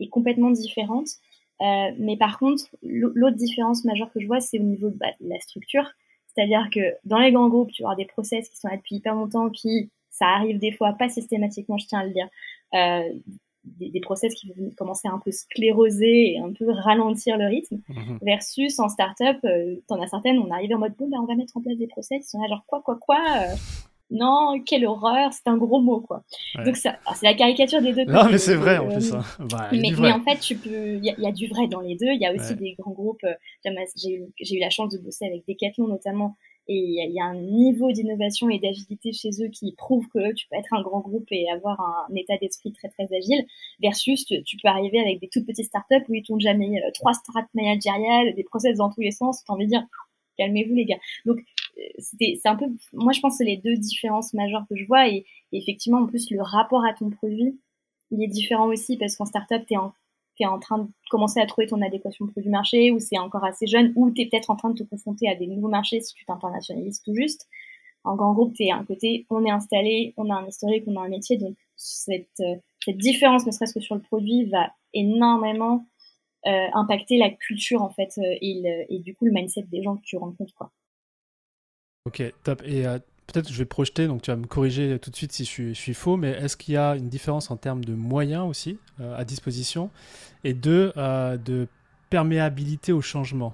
[0.00, 1.08] est complètement différente.
[1.60, 5.38] mais par contre, l'autre différence majeure que je vois, c'est au niveau bah, de la
[5.40, 5.92] structure.
[6.38, 8.96] C'est-à-dire que dans les grands groupes, tu vas avoir des process qui sont là depuis
[8.96, 12.28] hyper longtemps, qui, ça arrive des fois, pas systématiquement, je tiens à le dire,
[12.74, 13.12] euh,
[13.64, 17.46] des, des, process qui vont commencer à un peu scléroser et un peu ralentir le
[17.46, 18.18] rythme, mhm.
[18.22, 21.34] versus en startup, euh, t'en as certaines, on arrive en mode, bon, ben, on va
[21.34, 23.54] mettre en place des process, qui sont là genre, quoi, quoi, quoi, euh,
[24.10, 26.22] non, quelle horreur, c'est un gros mot, quoi.
[26.64, 26.90] Donc, c'est
[27.22, 28.04] la caricature des deux.
[28.04, 29.12] Non, mais c'est vrai, en plus.
[29.12, 29.22] Hein.
[29.38, 32.12] Bah, mais, en fait, tu peux, il y, a du vrai dans les deux.
[32.12, 33.24] Il y a aussi des grands groupes.
[33.24, 33.34] Euh,
[33.96, 36.36] j'ai eu, eu la chance de bosser avec Decathlon, notamment.
[36.70, 40.46] Et il y, a un niveau d'innovation et d'agilité chez eux qui prouve que tu
[40.48, 43.46] peux être un grand groupe et avoir un, état d'esprit très très agile,
[43.80, 47.14] versus tu, peux arriver avec des toutes petites startups où ils t'ont jamais euh, trois
[47.14, 49.42] strates managériales, des process dans tous les sens.
[49.46, 49.86] T'as envie de dire,
[50.36, 50.98] calmez-vous les gars.
[51.24, 51.38] Donc
[51.98, 55.26] c'est un peu, moi je pense que les deux différences majeures que je vois et,
[55.52, 57.60] effectivement en plus le rapport à ton produit,
[58.10, 59.92] il est différent aussi parce qu'en startup t'es en
[60.40, 63.66] es en train de commencer à trouver ton adéquation produit marché ou c'est encore assez
[63.66, 66.14] jeune ou tu es peut-être en train de te confronter à des nouveaux marchés si
[66.14, 67.48] tu t'internationalises tout juste.
[68.04, 70.96] en grand groupe, tu es un côté, on est installé, on a un historique, on
[70.96, 72.42] a un métier, donc cette,
[72.84, 75.86] cette différence, ne serait-ce que sur le produit, va énormément
[76.46, 80.16] impacter la culture en fait et, et, du coup le mindset des gens que tu
[80.16, 80.70] rencontres quoi.
[82.08, 82.62] Ok, top.
[82.64, 82.86] Et
[83.26, 85.94] peut-être je vais projeter, donc tu vas me corriger tout de suite si je suis,
[85.94, 89.26] faux, mais est-ce qu'il y a une différence en termes de moyens aussi euh, à
[89.26, 89.90] disposition?
[90.44, 91.68] Et de, euh, de
[92.08, 93.52] perméabilité au changement?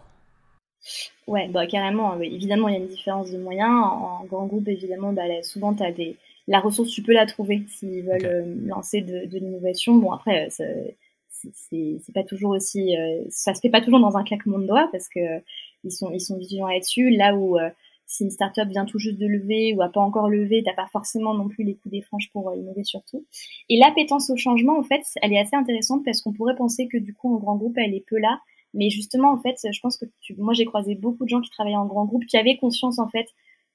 [1.27, 3.73] Ouais, bah, carrément, évidemment, il y a une différence de moyens.
[3.73, 6.17] En, grand groupe, évidemment, bah, souvent, as des...
[6.47, 9.97] la ressource, tu peux la trouver s'ils veulent euh, lancer de, de l'innovation.
[9.97, 12.95] Bon, après, c'est pas toujours aussi.
[13.31, 15.41] ça se fait pas toujours dans un claquement de doigts parce que
[15.83, 17.11] ils sont, ils sont vigilants là-dessus.
[17.11, 17.59] Là où
[18.07, 20.89] si une startup vient tout juste de lever ou a pas encore levé, t'as pas
[20.93, 23.25] forcément non plus les coups des franges pour euh, innover surtout.
[23.69, 26.99] Et l'appétence au changement, en fait, elle est assez intéressante parce qu'on pourrait penser que
[26.99, 28.41] du coup, en grand groupe, elle est peu là.
[28.75, 30.05] Mais justement, en fait, je pense que
[30.37, 33.09] moi, j'ai croisé beaucoup de gens qui travaillaient en grand groupe, qui avaient conscience, en
[33.09, 33.27] fait,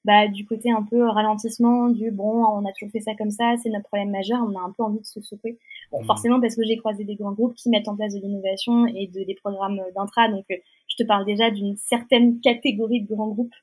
[0.05, 3.55] bah, du côté un peu ralentissement, du bon, on a toujours fait ça comme ça,
[3.61, 5.57] c'est notre problème majeur, on a un peu envie de se secouer.
[5.91, 6.05] Bon, mmh.
[6.05, 9.07] forcément, parce que j'ai croisé des grands groupes qui mettent en place de l'innovation et
[9.07, 10.55] de, des programmes d'intra, donc euh,
[10.87, 13.53] je te parle déjà d'une certaine catégorie de grands groupes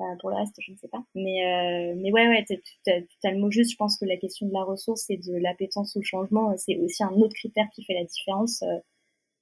[0.00, 1.02] euh, pour le reste, je ne sais pas.
[1.14, 3.72] Mais, euh, mais ouais, ouais, tu as, le mot juste.
[3.72, 7.02] Je pense que la question de la ressource et de l'appétence au changement, c'est aussi
[7.02, 8.78] un autre critère qui fait la différence euh,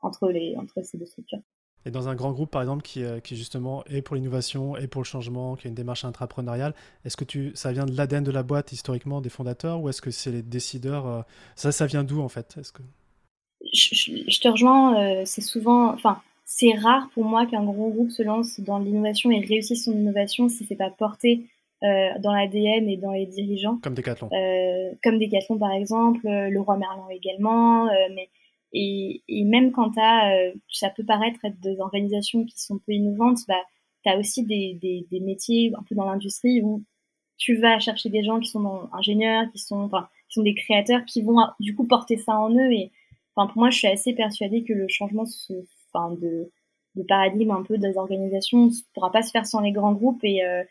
[0.00, 1.40] entre, les, entre ces deux structures.
[1.84, 5.02] Et dans un grand groupe, par exemple, qui, qui justement est pour l'innovation et pour
[5.02, 8.32] le changement, qui a une démarche intrapreneuriale, est-ce que tu, ça vient de l'ADN de
[8.32, 12.20] la boîte historiquement, des fondateurs, ou est-ce que c'est les décideurs Ça, ça vient d'où
[12.22, 12.56] en fait?
[12.58, 12.82] Est-ce que...
[13.72, 18.60] je, te rejoins, c'est souvent, enfin, c'est rare pour moi qu'un gros groupe se lance
[18.60, 21.44] dans l'innovation et réussisse son innovation si c'est pas porté
[21.82, 23.78] euh, dans l'ADN et dans les dirigeants.
[23.82, 24.30] Comme Decathlon.
[24.32, 27.88] Euh, comme Decathlon par exemple, euh, le roi Merlin également.
[27.88, 28.30] Euh, mais
[28.72, 32.92] et, et, même quand t'as, euh, ça peut paraître être des organisations qui sont peu
[32.92, 33.54] innovantes, bah
[34.04, 36.84] t'as aussi des, des, des, métiers un peu dans l'industrie où
[37.38, 41.04] tu vas chercher des gens qui sont ingénieurs, qui sont, enfin, qui sont des créateurs,
[41.06, 42.72] qui vont du coup porter ça en eux.
[42.72, 42.92] Et
[43.34, 45.52] enfin pour moi, je suis assez persuadée que le changement se
[46.20, 46.50] de,
[46.94, 50.22] de, paradigme un peu des organisations ne pourra pas se faire sans les grands groupes
[50.24, 50.62] et, euh,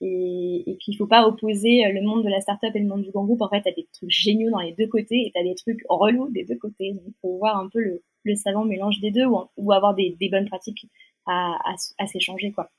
[0.00, 3.10] et, qu'il faut pas opposer euh, le monde de la startup et le monde du
[3.10, 3.42] grand groupe.
[3.42, 5.54] En fait, tu as des trucs géniaux dans les deux côtés et tu as des
[5.54, 6.92] trucs relous des deux côtés.
[6.92, 10.48] Donc, il faut voir un peu le, savant mélange des deux ou, avoir des, bonnes
[10.48, 10.86] pratiques
[11.26, 12.52] à, à, à s'échanger.
[12.52, 12.70] quoi.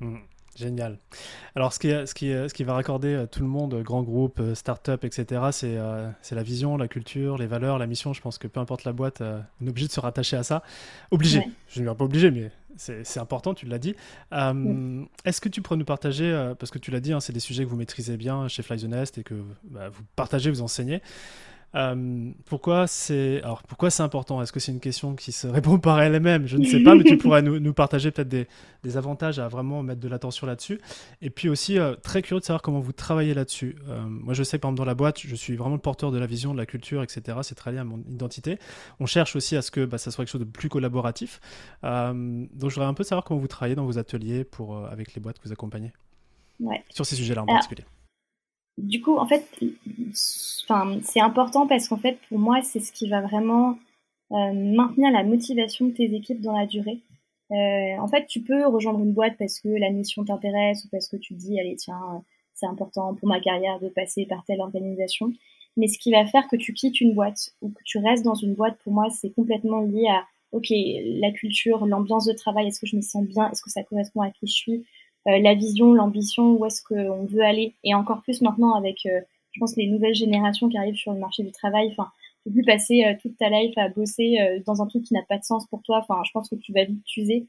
[0.00, 0.16] Mmh.
[0.54, 0.98] Génial.
[1.54, 4.38] Alors, ce qui, ce, qui, ce qui va raccorder euh, tout le monde, grand groupe,
[4.40, 8.12] euh, start-up, etc., c'est euh, la vision, la culture, les valeurs, la mission.
[8.12, 10.62] Je pense que peu importe la boîte, on est obligé de se rattacher à ça.
[11.10, 11.42] Obligé.
[11.68, 13.94] Je ne dis pas obligé, mais c'est important, tu l'as dit.
[14.30, 17.64] Est-ce que tu pourrais nous partager, parce que tu l'as dit, hein, c'est des sujets
[17.64, 19.34] que vous maîtrisez bien chez Fly the Nest et que
[19.64, 21.00] bah, vous partagez, vous enseignez.
[21.74, 24.42] Euh, pourquoi c'est alors pourquoi c'est important?
[24.42, 26.46] Est-ce que c'est une question qui se répond par elle-même?
[26.46, 28.46] Je ne sais pas, mais tu pourrais nous, nous partager peut-être des,
[28.82, 30.80] des, avantages à vraiment mettre de l'attention là-dessus.
[31.22, 33.76] Et puis aussi euh, très curieux de savoir comment vous travaillez là-dessus.
[33.88, 36.10] Euh, moi, je sais que par exemple dans la boîte, je suis vraiment le porteur
[36.12, 37.38] de la vision, de la culture, etc.
[37.42, 38.58] C'est très lié à mon identité.
[39.00, 41.40] On cherche aussi à ce que bah, ça soit quelque chose de plus collaboratif.
[41.82, 45.20] donc, je voudrais un peu savoir comment vous travaillez dans vos ateliers pour avec les
[45.20, 45.92] boîtes que vous accompagnez.
[46.60, 46.84] Ouais.
[46.90, 47.84] Sur ces sujets-là en particulier
[48.78, 49.44] du coup, en fait,
[50.12, 53.78] c'est important parce qu'en fait, pour moi, c'est ce qui va vraiment
[54.32, 57.00] euh, maintenir la motivation de tes équipes dans la durée.
[57.50, 61.08] Euh, en fait, tu peux rejoindre une boîte parce que la mission t'intéresse ou parce
[61.08, 62.22] que tu te dis, allez, tiens,
[62.54, 65.32] c'est important pour ma carrière de passer par telle organisation.
[65.76, 68.34] Mais ce qui va faire que tu quittes une boîte ou que tu restes dans
[68.34, 72.80] une boîte, pour moi, c'est complètement lié à, ok, la culture, l'ambiance de travail, est-ce
[72.80, 74.86] que je me sens bien, est-ce que ça correspond à qui je suis,
[75.26, 79.20] la vision, l'ambition, où est-ce qu'on veut aller, et encore plus maintenant avec, euh,
[79.52, 81.88] je pense, les nouvelles générations qui arrivent sur le marché du travail.
[81.90, 82.10] Enfin,
[82.42, 85.22] tu peux plus passer euh, toute ta life à bosser dans un truc qui n'a
[85.28, 85.98] pas de sens pour toi.
[85.98, 87.46] Enfin, je pense que tu vas vite t'user.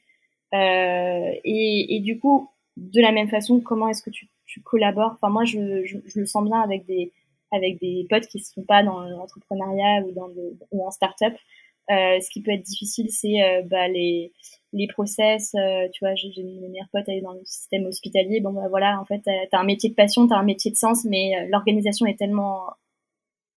[0.54, 5.14] Et, et, du coup, de la même façon, comment est-ce que tu, tu collabores?
[5.14, 7.12] Enfin, moi, je, je, je, le sens bien avec des
[7.52, 10.30] avec des potes qui ne sont pas dans l'entrepreneuriat ou dans
[10.72, 11.34] ou en start-up.
[11.92, 14.32] Euh, ce qui peut être difficile, c'est euh, bah, les,
[14.72, 15.54] les process.
[15.56, 18.40] Euh, tu vois, j'ai une meilleure pote, elle est dans le système hospitalier.
[18.40, 21.04] Bon, bah, voilà, en fait, t'as un métier de passion, t'as un métier de sens,
[21.06, 22.68] mais l'organisation est tellement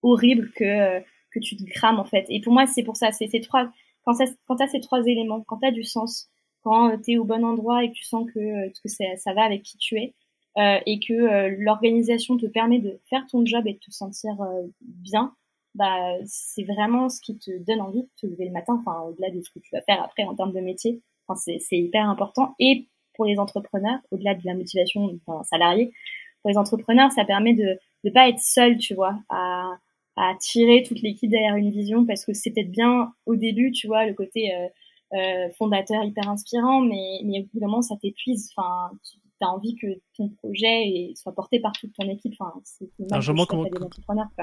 [0.03, 0.99] horrible que,
[1.31, 2.25] que tu te crames, en fait.
[2.29, 3.71] Et pour moi, c'est pour ça, c'est ces trois,
[4.03, 6.29] quand, ça, quand t'as ces trois éléments, quand t'as du sens,
[6.63, 9.63] quand t'es au bon endroit et que tu sens que, que ça, ça va avec
[9.63, 10.13] qui tu es,
[10.57, 14.35] euh, et que l'organisation te permet de faire ton job et de te sentir
[14.81, 15.33] bien,
[15.77, 19.29] bah, c'est vraiment ce qui te donne envie de te lever le matin, enfin, au-delà
[19.29, 21.01] de ce que tu vas faire après en termes de métier.
[21.27, 22.55] Enfin, c'est hyper important.
[22.59, 25.91] Et pour les entrepreneurs, au-delà de la motivation enfin, salarié,
[26.41, 29.71] pour les entrepreneurs, ça permet de ne pas être seul, tu vois, à,
[30.15, 33.87] à tirer toute l'équipe derrière une vision, parce que c'est peut-être bien au début, tu
[33.87, 34.67] vois, le côté euh,
[35.13, 38.49] euh, fondateur hyper inspirant, mais, mais évidemment, ça t'épuise.
[38.55, 42.33] Enfin, tu as envie que ton projet soit porté par toute ton équipe.
[42.39, 42.89] Enfin, c'est
[43.45, 43.65] quand,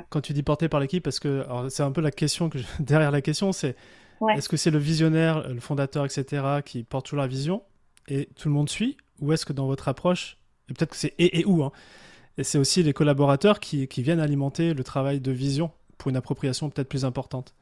[0.08, 3.10] quand, tu dis porté par l'équipe, parce que c'est un peu la question que derrière
[3.10, 3.76] la question, c'est
[4.34, 7.62] est-ce que c'est le visionnaire, le fondateur, etc., qui porte toujours la vision
[8.08, 10.38] et tout le monde suit, ou est-ce que dans votre approche,
[10.68, 11.72] et peut-être que c'est et, et où, hein,
[12.36, 16.16] et c'est aussi les collaborateurs qui, qui viennent alimenter le travail de vision pour une
[16.16, 17.54] appropriation peut-être plus importante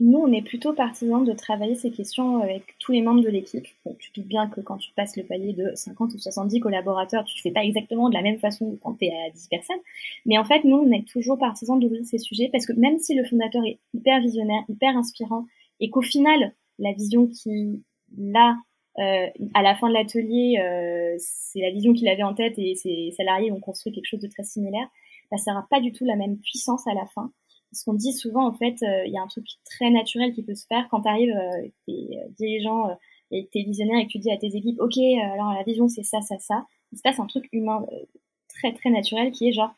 [0.00, 3.66] nous, on est plutôt partisans de travailler ces questions avec tous les membres de l'équipe.
[3.84, 7.24] Bon, tu doutes bien que quand tu passes le palier de 50 ou 70 collaborateurs,
[7.24, 9.80] tu ne fais pas exactement de la même façon quand tu es à 10 personnes.
[10.26, 13.14] Mais en fait, nous, on est toujours partisans d'ouvrir ces sujets parce que même si
[13.14, 15.46] le fondateur est hyper visionnaire, hyper inspirant,
[15.80, 17.82] et qu'au final, la vision qu'il
[18.34, 18.56] a
[18.98, 22.74] euh, à la fin de l'atelier, euh, c'est la vision qu'il avait en tête et
[22.74, 24.88] ses salariés ont construit quelque chose de très similaire,
[25.30, 27.32] bah, ça n'aura pas du tout la même puissance à la fin
[27.72, 30.42] ce qu'on dit souvent, en fait, euh, il y a un truc très naturel qui
[30.42, 32.94] peut se faire quand tu arrives, euh, t'es euh, dirigeant euh,
[33.30, 36.02] et t'es visionnaire et que tu dis à tes équipes, ok, alors la vision c'est
[36.02, 36.66] ça, ça, ça.
[36.92, 37.86] Il se passe un truc humain
[38.48, 39.70] très très naturel qui est genre,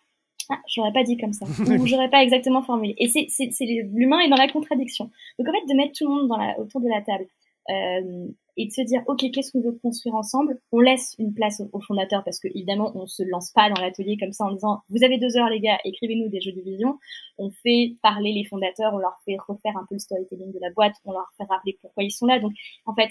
[0.49, 1.45] ah, j'aurais pas dit comme ça,
[1.79, 2.95] ou j'aurais pas exactement formulé.
[2.97, 5.11] Et c'est, c'est, c'est l'humain est dans la contradiction.
[5.39, 7.27] Donc en fait, de mettre tout le monde dans la, autour de la table,
[7.71, 10.61] euh, et de se dire ok qu'est-ce qu'on veut construire ensemble?
[10.73, 14.17] On laisse une place au, fondateur parce que évidemment on se lance pas dans l'atelier
[14.19, 16.99] comme ça en disant vous avez deux heures les gars écrivez-nous des jeux de vision
[17.39, 20.71] on fait parler les fondateurs on leur fait refaire un peu le storytelling de la
[20.71, 22.39] boîte on leur fait rappeler pourquoi ils sont là.
[22.41, 22.53] Donc
[22.87, 23.11] en fait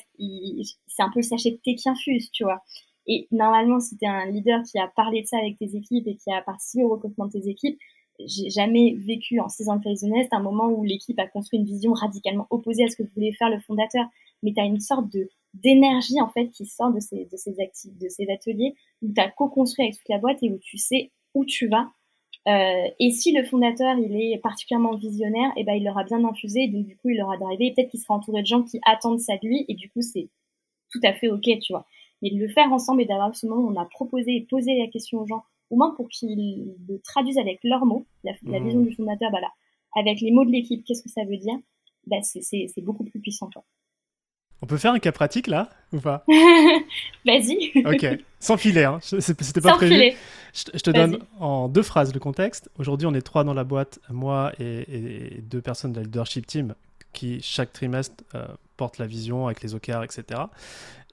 [0.87, 2.61] c'est un peu le sachet de thé qui infuse tu vois.
[3.07, 6.15] Et normalement si tu un leader qui a parlé de ça avec tes équipes et
[6.15, 7.79] qui a participé au recrutement de tes équipes
[8.27, 11.93] j'ai jamais vécu en six ans de un moment où l'équipe a construit une vision
[11.93, 14.05] radicalement opposée à ce que voulait faire le fondateur
[14.43, 17.59] mais tu as une sorte de d'énergie en fait qui sort de ces de ces
[17.59, 20.77] actifs, de ces ateliers où tu as co-construit avec toute la boîte et où tu
[20.77, 21.89] sais où tu vas.
[22.47, 26.23] Euh, et si le fondateur il est particulièrement visionnaire, et eh ben il l'aura bien
[26.23, 27.73] infusé, donc du coup il aura d'arriver.
[27.75, 30.29] Peut-être qu'il sera entouré de gens qui attendent ça de lui, et du coup c'est
[30.91, 31.85] tout à fait ok, tu vois.
[32.21, 34.77] Mais de le faire ensemble et d'avoir ce moment où on a proposé et posé
[34.77, 38.63] la question aux gens, au moins pour qu'ils le traduisent avec leurs mots, la, mmh.
[38.63, 39.51] vision du fondateur, bah là,
[39.95, 41.57] avec les mots de l'équipe, qu'est-ce que ça veut dire,
[42.07, 43.49] bah c'est beaucoup plus puissant.
[43.51, 43.63] Quoi.
[44.61, 46.23] On peut faire un cas pratique là ou pas
[47.25, 47.71] Vas-y.
[47.85, 48.99] ok, sans filet, hein.
[49.01, 50.13] c'était pas prévu.
[50.53, 52.69] Je, te donne en deux phrases le contexte.
[52.77, 56.75] Aujourd'hui, on est trois dans la boîte, moi et, deux personnes de la leadership team
[57.13, 58.47] qui chaque trimestre euh,
[58.77, 60.41] portent la vision avec les OKR, etc.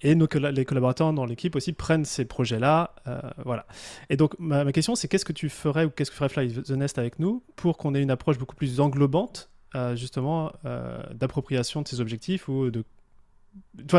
[0.01, 2.95] Et nos, les collaborateurs dans l'équipe aussi prennent ces projets-là.
[3.09, 3.67] Euh, voilà.
[4.11, 6.71] Et donc, ma, question, c'est qu'est-ce que tu ferais ou qu'est-ce que ferait Fly the
[6.71, 10.53] Nest avec nous pour qu'on ait une approche beaucoup plus englobante, euh, justement,
[11.13, 12.85] d'appropriation de ces objectifs ou de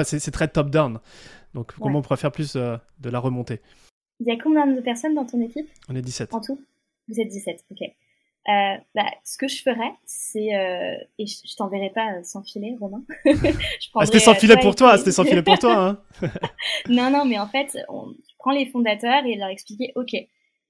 [0.03, 0.99] c'est très top-down.
[1.53, 3.61] Donc, comment on pourrait faire plus euh, de la remontée?
[4.19, 5.67] Il y a combien de personnes dans ton équipe?
[5.87, 6.33] On est 17.
[6.33, 6.59] En tout?
[7.07, 7.81] Vous êtes 17, ok.
[7.81, 13.03] Euh, bah, ce que je ferais, c'est euh, et je, t'enverrai pas sans filet, Romain.
[13.95, 15.75] ah, c'était sans filet pour toi, c'était sans filet pour toi.
[15.75, 16.01] Hein.
[16.89, 20.13] non, non, mais en fait, on prend les fondateurs et leur expliquer, ok,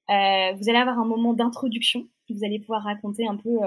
[0.08, 3.60] vous allez avoir un moment d'introduction, vous allez pouvoir raconter un peu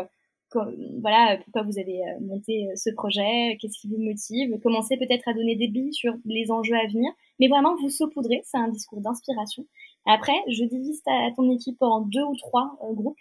[1.00, 5.26] voilà, pourquoi vous avez euh, monté euh, ce projet, qu'est-ce qui vous motive, commencez peut-être
[5.28, 8.68] à donner des billes sur les enjeux à venir, mais vraiment vous saupoudrez, c'est un
[8.68, 9.66] discours d'inspiration.
[10.06, 13.18] Après, je divise ta, ton équipe en deux ou trois euh, groupes,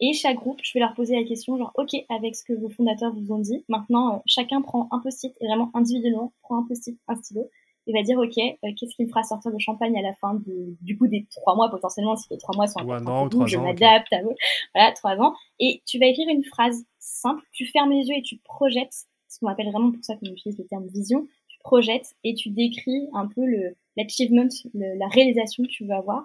[0.00, 2.68] et chaque groupe, je vais leur poser la question, genre, ok, avec ce que vos
[2.68, 6.98] fondateurs vous ont dit, maintenant, chacun prend un post-it, et vraiment individuellement, prend un post-it,
[7.06, 7.48] un stylo,
[7.86, 10.40] il va dire ok euh, qu'est-ce qui me fera sortir de champagne à la fin
[10.80, 14.12] du coup des trois mois potentiellement si les trois mois sont un peu je m'adapte
[14.12, 14.34] à vous.
[14.74, 15.34] Voilà trois ans.
[15.58, 19.38] Et tu vas écrire une phrase simple tu fermes les yeux et tu projettes ce
[19.40, 23.08] qu'on appelle vraiment pour ça qu'on utilise le terme vision tu projettes et tu décris
[23.14, 26.24] un peu le l'achievement la réalisation que tu veux avoir.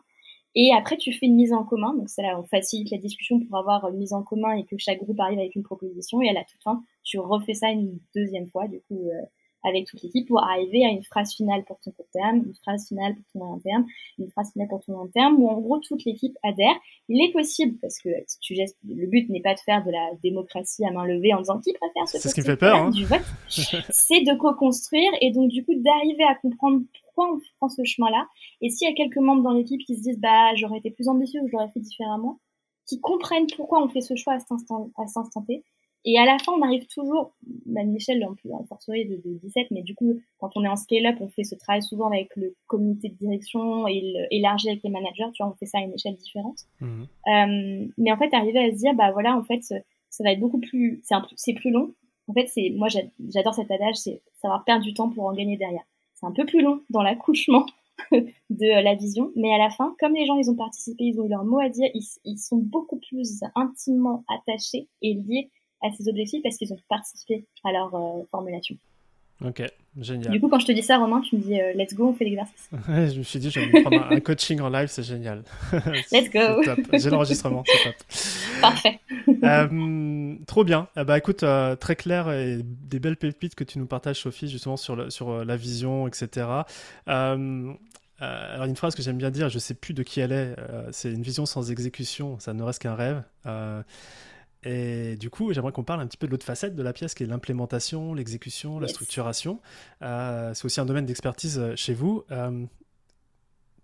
[0.56, 1.94] Et après tu fais une mise en commun.
[1.96, 4.78] Donc c'est là on facilite la discussion pour avoir une mise en commun et que
[4.78, 6.22] chaque groupe arrive avec une proposition.
[6.22, 9.26] Et à la toute fin tu refais ça une deuxième fois du coup euh,
[9.64, 12.88] avec toute l'équipe pour arriver à une phrase finale pour ton court terme, une phrase
[12.88, 13.86] finale pour ton moyen terme,
[14.20, 16.76] une phrase finale pour ton long terme, où en gros toute l'équipe adhère.
[17.10, 18.10] Il est possible, parce que
[18.42, 21.40] tu gestes, le but n'est pas de faire de la démocratie à main levée en
[21.40, 22.76] disant qui préfère ce C'est ce qui me fait peur.
[22.76, 22.90] Hein.
[22.92, 23.22] Du vote.
[23.48, 28.28] c'est de co-construire et donc du coup d'arriver à comprendre pourquoi on prend ce chemin-là.
[28.62, 31.08] Et s'il y a quelques membres dans l'équipe qui se disent bah j'aurais été plus
[31.08, 32.40] ambitieux ou j'aurais fait différemment,
[32.88, 35.64] qui comprennent pourquoi on fait ce choix à cet instant, à cet instant T,
[36.06, 37.34] et à la fin, on arrive toujours,
[37.66, 40.68] même Michel, en plus, en forcerie de, de 17, mais du coup, quand on est
[40.68, 44.84] en scale-up, on fait ce travail souvent avec le comité de direction et élargi avec
[44.84, 46.60] les managers, tu vois, on fait ça à une échelle différente.
[46.80, 47.04] Mmh.
[47.04, 50.40] Euh, mais en fait, arriver à se dire, bah voilà, en fait, ça va être
[50.40, 51.02] beaucoup plus,
[51.36, 51.94] c'est plus long.
[52.28, 55.58] En fait, c'est, moi, j'adore cet adage, c'est savoir perdre du temps pour en gagner
[55.58, 55.84] derrière.
[56.14, 57.66] C'est un peu plus long dans l'accouchement
[58.12, 61.26] de la vision, mais à la fin, comme les gens, ils ont participé, ils ont
[61.26, 65.50] eu leur mot à dire, ils, ils sont beaucoup plus intimement attachés et liés
[65.82, 68.78] à ces objectifs parce qu'ils ont participé à leur euh, formulation.
[69.46, 69.62] Ok,
[70.00, 70.32] génial.
[70.32, 72.14] Du coup, quand je te dis ça, Romain, tu me dis euh, let's go, on
[72.14, 72.70] fait l'exercice.
[72.88, 75.44] je me suis dit, je vais me prendre un, coaching en live, c'est génial.
[76.12, 76.64] let's go.
[76.94, 77.96] J'ai l'enregistrement, c'est top.
[78.62, 79.00] Parfait.
[79.44, 80.88] Euh, trop bien.
[80.98, 84.48] Eh bah, écoute, euh, très clair et des belles pépites que tu nous partages, Sophie,
[84.48, 86.48] justement sur, le, sur la vision, etc.
[87.06, 90.56] alors, une phrase que j'aime bien dire, je sais plus de qui elle est,
[90.92, 93.22] c'est une vision sans exécution, ça ne reste qu'un rêve.
[94.68, 97.14] Et du coup, j'aimerais qu'on parle un petit peu de l'autre facette de la pièce,
[97.14, 99.62] qui est l'implémentation, l'exécution, la structuration.
[100.02, 102.26] Euh, c'est aussi un domaine d'expertise euh, chez vous.
[102.32, 102.66] Euh,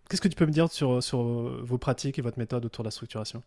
[0.10, 1.24] qu'est-ce que tu peux me dire sur, sur
[1.64, 3.42] vos pratiques et votre méthode autour de la structuration?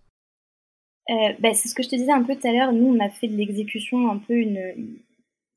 [1.39, 2.73] Bah, C'est ce que je te disais un peu tout à l'heure.
[2.73, 4.97] Nous, on a fait de l'exécution un peu une,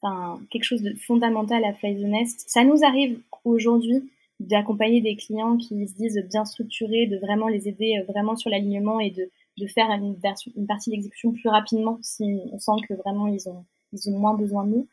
[0.01, 2.43] enfin, quelque chose de fondamental à Fly the Nest.
[2.49, 4.11] Ça nous arrive aujourd'hui
[4.41, 8.99] d'accompagner des clients qui se disent bien structurés, de vraiment les aider vraiment sur l'alignement
[8.99, 9.29] et de
[9.59, 10.15] de faire une,
[10.55, 14.35] une partie d'exécution plus rapidement si on sent que vraiment ils ont, ils ont moins
[14.35, 14.87] besoin de nous.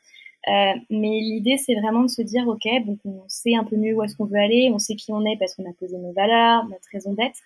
[0.49, 3.95] Euh, mais l'idée, c'est vraiment de se dire, OK, donc on sait un peu mieux
[3.95, 6.13] où est-ce qu'on veut aller, on sait qui on est parce qu'on a posé nos
[6.13, 7.41] valeurs, notre raison d'être.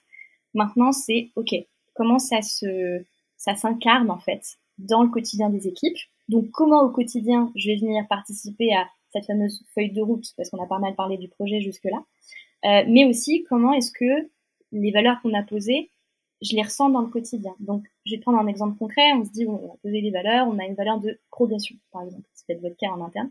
[0.53, 1.55] Maintenant, c'est, OK,
[1.95, 3.03] comment ça se,
[3.37, 4.43] ça s'incarne, en fait,
[4.79, 5.97] dans le quotidien des équipes?
[6.29, 10.51] Donc, comment au quotidien, je vais venir participer à cette fameuse feuille de route, parce
[10.51, 12.05] qu'on a pas mal parlé du projet jusque-là?
[12.67, 14.29] Euh, mais aussi, comment est-ce que
[14.73, 15.91] les valeurs qu'on a posées,
[16.43, 17.55] je les ressens dans le quotidien.
[17.61, 19.13] Donc, je vais prendre un exemple concret.
[19.15, 22.03] On se dit, on a posé des valeurs, on a une valeur de progression, par
[22.03, 22.29] exemple.
[22.35, 23.31] C'est peut-être votre cas en interne.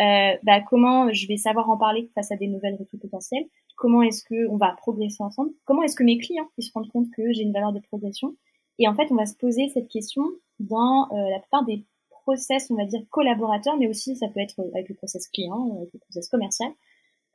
[0.00, 3.44] Euh, bah, comment je vais savoir en parler face à des nouvelles recrues potentielles?
[3.76, 5.50] Comment est-ce que on va progresser ensemble?
[5.66, 8.34] Comment est-ce que mes clients ils se rendent compte que j'ai une valeur de progression?
[8.78, 10.22] Et en fait, on va se poser cette question
[10.58, 11.84] dans euh, la plupart des
[12.22, 15.92] process, on va dire collaborateurs, mais aussi ça peut être avec le process client, avec
[15.92, 16.70] le process commercial.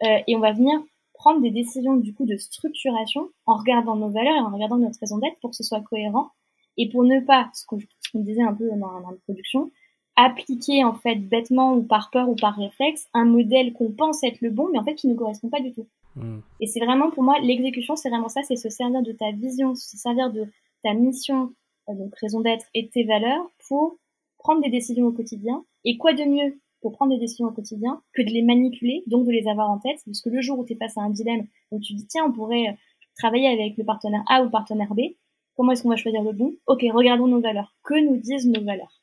[0.03, 0.79] Euh, et on va venir
[1.17, 4.99] prendre des décisions du coup de structuration en regardant nos valeurs et en regardant notre
[4.99, 6.29] raison d'être pour que ce soit cohérent
[6.77, 7.79] et pour ne pas, ce qu'on
[8.19, 9.71] disait un peu dans, production,
[10.15, 14.41] appliquer en fait bêtement ou par peur ou par réflexe un modèle qu'on pense être
[14.41, 15.87] le bon mais en fait qui ne correspond pas du tout.
[16.15, 16.39] Hmm.
[16.61, 19.75] Et c'est vraiment pour moi l'exécution, c'est vraiment ça, c'est se servir de ta vision,
[19.75, 20.47] se servir de
[20.83, 21.53] ta mission,
[21.89, 23.97] euh, donc raison d'être et de tes valeurs pour
[24.37, 25.65] prendre des décisions au quotidien.
[25.83, 29.25] Et quoi de mieux pour prendre des décisions au quotidien que de les manipuler, donc
[29.25, 29.97] de les avoir en tête.
[30.05, 32.25] Parce que le jour où tu es face à un dilemme, où tu dis, tiens,
[32.27, 32.73] on pourrait euh,
[33.17, 34.99] travailler avec le partenaire A ou le partenaire B,
[35.55, 36.53] comment est-ce qu'on va choisir le bon?
[36.67, 37.73] Ok, regardons nos valeurs.
[37.83, 39.01] Que nous disent nos valeurs?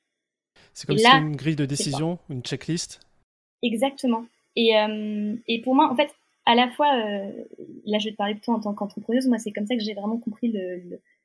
[0.72, 3.00] C'est comme si c'était une grille de décision, une checklist?
[3.64, 4.26] Exactement.
[4.54, 6.10] Et, euh, et pour moi, en fait,
[6.46, 7.32] à la fois, euh,
[7.84, 9.94] là je vais te parler plutôt en tant qu'entrepreneuse, moi c'est comme ça que j'ai
[9.94, 10.54] vraiment compris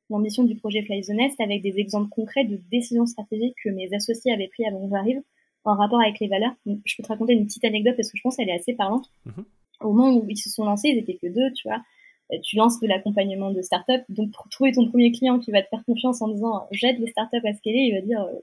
[0.09, 3.93] l'ambition du projet Fly the Nest avec des exemples concrets de décisions stratégiques que mes
[3.93, 5.21] associés avaient pris avant que j'arrive
[5.67, 6.53] en rapport avec les valeurs.
[6.65, 9.09] je peux te raconter une petite anecdote parce que je pense qu'elle est assez parlante.
[9.25, 9.45] Mhm.
[9.81, 11.81] Au moment où ils se sont lancés, ils étaient que deux, tu vois.
[12.33, 14.03] Euh, tu lances de l'accompagnement de start-up.
[14.09, 17.07] Donc, pour trouver ton premier client qui va te faire confiance en disant j'aide les
[17.07, 18.39] start-up à scaler, il va dire euh,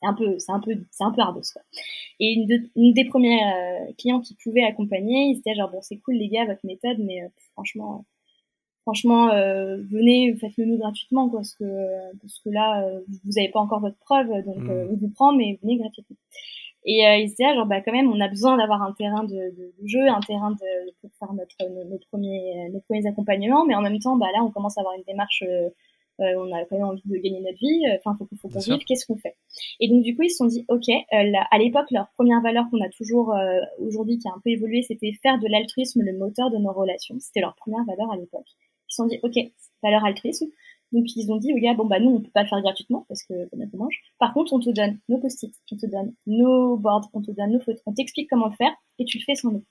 [0.00, 1.62] c'est un peu, c'est un peu, c'est un peu ardos, quoi.
[2.20, 6.14] Et une, des premières euh, clients qui pouvait accompagner, ils étaient genre bon, c'est cool
[6.14, 7.22] les gars, votre méthode, mais
[7.52, 8.04] franchement,
[8.84, 11.64] franchement, euh, venez, faites-le nous gratuitement, quoi, parce que,
[12.20, 14.70] parce que là, euh, vous n'avez pas encore votre preuve, donc mmh.
[14.70, 16.16] euh, on vous prend, mais venez gratuitement.
[16.84, 19.24] Et euh, il se disait, genre, bah, quand même, on a besoin d'avoir un terrain
[19.24, 21.56] de, de, de, jeu, un terrain de, pour faire notre,
[21.88, 24.94] notre, premier, nos premiers accompagnements, mais en même temps, bah, là, on commence à avoir
[24.94, 25.70] une démarche, euh,
[26.20, 29.06] on a quand même envie de gagner notre vie, enfin, faut, faut qu'on vive, qu'est-ce
[29.06, 29.34] qu'on fait?
[29.80, 32.82] Et donc, du coup, ils se sont dit, ok, à l'époque, leur première valeur qu'on
[32.82, 33.34] a toujours
[33.80, 37.16] aujourd'hui, qui a un peu évolué, c'était faire de l'altruisme le moteur de nos relations.
[37.18, 38.46] C'était leur première valeur à l'époque
[38.94, 39.34] se sont dit, OK,
[39.82, 40.46] valeur altruisme.
[40.92, 43.04] Donc, ils ont dit au gars, bon, bah, nous, on peut pas le faire gratuitement
[43.08, 43.96] parce que ça mange.
[44.18, 47.52] Par contre, on te donne nos post-it, on te donne nos boards, on te donne
[47.52, 49.64] nos photos, on t'explique comment le faire et tu le fais sans nous.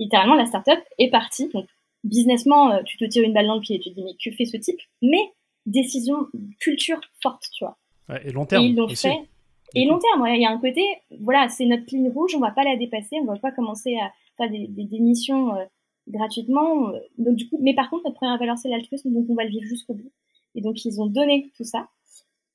[0.00, 1.48] Littéralement, la startup est partie.
[1.48, 1.66] Donc,
[2.02, 4.14] businessment, euh, tu te tires une balle dans le pied et tu te dis, mais
[4.22, 4.80] que fait ce type?
[5.00, 5.32] Mais
[5.66, 6.26] décision,
[6.60, 7.78] culture forte, tu vois.
[8.24, 8.64] et long terme.
[8.64, 9.28] Et ils l'ont fait.
[9.74, 10.82] Et long terme, il y a un côté,
[11.20, 14.10] voilà, c'est notre ligne rouge, on va pas la dépasser, on va pas commencer à
[14.38, 15.64] faire des, des, missions euh,
[16.08, 16.90] gratuitement.
[16.90, 19.44] Euh, donc du coup, mais par contre, notre première valeur c'est l'altruisme, donc on va
[19.44, 20.12] le vivre jusqu'au bout.
[20.54, 21.88] Et donc ils ont donné tout ça.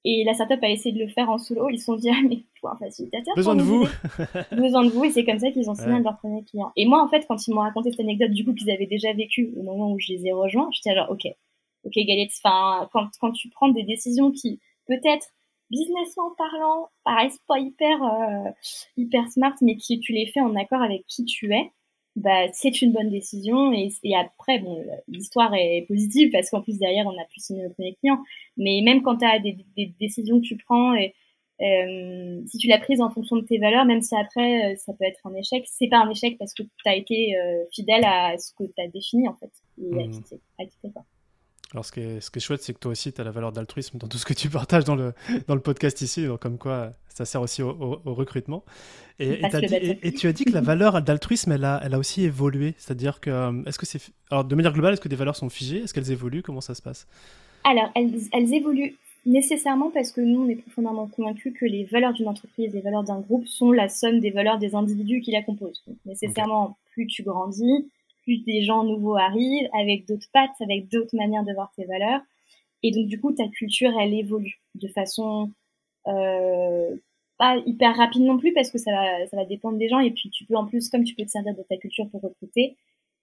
[0.05, 1.69] Et la startup a essayé de le faire en solo.
[1.69, 3.35] Ils se sont dit ah mais faut un facilitateur.
[3.35, 3.87] Besoin de vous.
[4.51, 5.05] Besoin de vous.
[5.05, 6.71] Et c'est comme ça qu'ils ont signé leur premier client.
[6.75, 9.13] Et moi en fait, quand ils m'ont raconté cette anecdote du coup qu'ils avaient déjà
[9.13, 11.25] vécu au moment où je les ai rejoints, j'étais genre ok,
[11.85, 12.31] ok Galette.
[12.43, 15.27] Enfin quand quand tu prends des décisions qui peut-être
[15.71, 18.51] businessment parlant paraissent pas hyper euh,
[18.97, 21.71] hyper smart, mais qui tu les fais en accord avec qui tu es
[22.15, 23.73] bah, c'est une bonne décision.
[23.73, 27.63] Et, et après, bon, l'histoire est positive parce qu'en plus derrière, on a pu signer
[27.63, 28.19] notre premier client.
[28.57, 31.13] Mais même quand tu as des, des, décisions que tu prends, et,
[31.61, 34.93] euh, si tu l'as prise en fonction de tes valeurs, même si après euh, ça
[34.93, 38.03] peut être un échec, c'est pas un échec parce que tu as été euh, fidèle
[38.05, 39.51] à ce que tu as défini en fait.
[39.81, 41.05] Et à, quitter, à quoi.
[41.73, 43.31] Alors, ce qui est, ce qui est chouette, c'est que toi aussi, tu as la
[43.31, 45.13] valeur d'altruisme dans tout ce que tu partages dans le,
[45.47, 46.25] dans le podcast ici.
[46.27, 48.63] Donc, comme quoi, ça sert aussi au, recrutement.
[49.19, 49.41] Et,
[50.03, 52.75] et, tu as dit que la valeur d'altruisme, elle a, elle a aussi évolué.
[52.77, 53.99] C'est-à-dire que, euh, est-ce que c'est.
[54.29, 55.79] Alors, de manière globale, est-ce que des valeurs sont figées?
[55.79, 56.43] Est-ce qu'elles évoluent?
[56.43, 57.07] Comment ça se passe?
[57.63, 58.95] Alors, elles, elles évoluent
[59.25, 63.03] nécessairement parce que nous, on est profondément convaincus que les valeurs d'une entreprise, les valeurs
[63.03, 65.81] d'un groupe sont la somme des valeurs des individus qui la composent.
[65.87, 67.89] Donc, nécessairement, plus tu grandis,
[68.23, 72.21] plus des gens nouveaux arrivent, avec d'autres pattes, avec d'autres manières de voir tes valeurs.
[72.83, 75.49] Et donc, du coup, ta culture, elle évolue de façon
[76.07, 76.95] euh,
[77.37, 79.99] pas hyper rapide non plus, parce que ça va, ça va dépendre des gens.
[79.99, 82.21] Et puis, tu peux en plus, comme tu peux te servir de ta culture pour
[82.21, 82.75] recruter,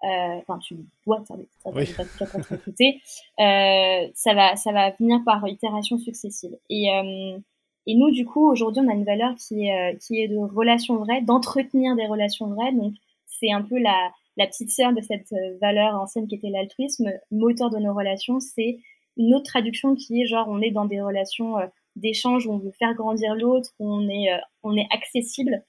[0.02, 0.76] euh, enfin, tu
[1.06, 3.00] dois te servir de ta culture pour recruter,
[3.38, 6.56] euh, ça, va, ça va venir par itération successive.
[6.70, 7.38] Et, euh,
[7.86, 10.96] et nous, du coup, aujourd'hui, on a une valeur qui est, qui est de relations
[10.96, 12.72] vraies, d'entretenir des relations vraies.
[12.72, 12.94] Donc,
[13.26, 14.10] c'est un peu la,
[14.40, 18.40] la petite sœur de cette euh, valeur ancienne qui était l'altruisme, moteur de nos relations,
[18.40, 18.78] c'est
[19.18, 22.58] une autre traduction qui est genre on est dans des relations euh, d'échange où on
[22.58, 25.62] veut faire grandir l'autre, on est euh, on est accessible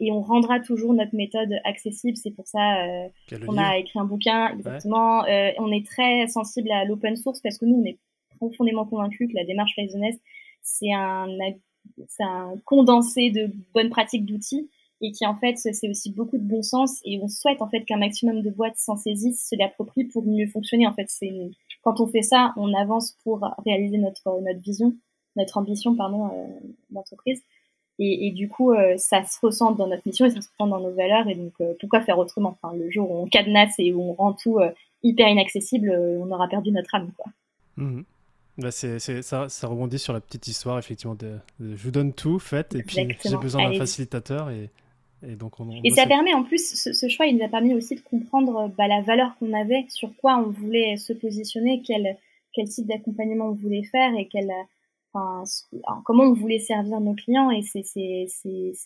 [0.00, 2.16] et on rendra toujours notre méthode accessible.
[2.16, 2.82] C'est pour ça
[3.46, 5.20] qu'on a écrit un bouquin exactement.
[5.20, 7.96] on est très sensible à l'open source parce que nous on est
[8.38, 10.20] profondément convaincus que la démarche Faisonest
[10.62, 11.28] c'est un
[12.08, 14.68] c'est un condensé de bonnes pratiques d'outils
[15.00, 17.84] et qui en fait c'est aussi beaucoup de bon sens et on souhaite en fait
[17.84, 20.86] qu'un maximum de boîtes s'en saisissent, se l'approprient pour mieux fonctionner.
[20.86, 21.32] En fait, c'est
[21.82, 24.94] quand on fait ça, on avance pour réaliser notre notre vision,
[25.36, 26.46] notre ambition pardon euh,
[26.90, 27.42] d'entreprise.
[27.98, 30.66] Et, et, du coup, euh, ça se ressent dans notre mission et ça se ressent
[30.66, 31.28] dans nos valeurs.
[31.28, 32.58] Et donc, euh, pourquoi faire autrement?
[32.60, 34.58] Enfin, Le jour où on cadenasse et où on rend tout
[35.02, 37.10] hyper inaccessible, on aura perdu notre âme.
[37.16, 37.32] Quoi.
[37.78, 38.02] Mmh.
[38.58, 42.38] Bah c'est, ça, ça, rebondit sur la petite histoire, effectivement, de, je vous donne tout,
[42.38, 44.70] faites, et puis j'ai besoin d'un facilitateur, et,
[45.28, 47.94] et, donc on, et ça permet en plus, ce, choix, il nous a permis aussi
[47.94, 52.16] de comprendre bah, la valeur qu'on avait, sur quoi on voulait se positionner, quel,
[52.52, 54.50] quel type d'accompagnement on voulait faire et quel,
[55.12, 55.44] enfin,
[56.04, 57.50] comment on voulait servir nos clients.
[57.50, 57.82] Et c'est,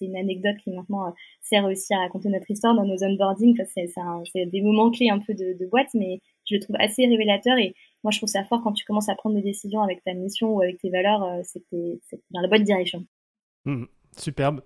[0.00, 1.10] une anecdote qui maintenant euh,
[1.42, 3.56] sert aussi à raconter notre histoire dans nos onboarding.
[3.72, 7.06] c'est, c'est, des moments clés un peu de, de boîte, mais je le trouve assez
[7.06, 7.58] révélateur.
[7.58, 10.14] Et moi, je trouve ça fort quand tu commences à prendre des décisions avec ta
[10.14, 11.62] mission ou avec tes valeurs, euh, c'est
[12.30, 13.04] dans la bonne direction.
[13.64, 13.84] Mmh.
[14.16, 14.60] Superbe.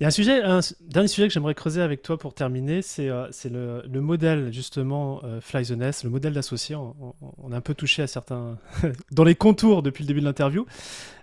[0.00, 2.82] Il y a un sujet, un dernier sujet que j'aimerais creuser avec toi pour terminer,
[2.82, 6.74] c'est euh, le, le, modèle justement euh, Fly the Nest, le modèle d'associé.
[6.74, 8.58] On, on, a un peu touché à certains
[9.12, 10.66] dans les contours depuis le début de l'interview,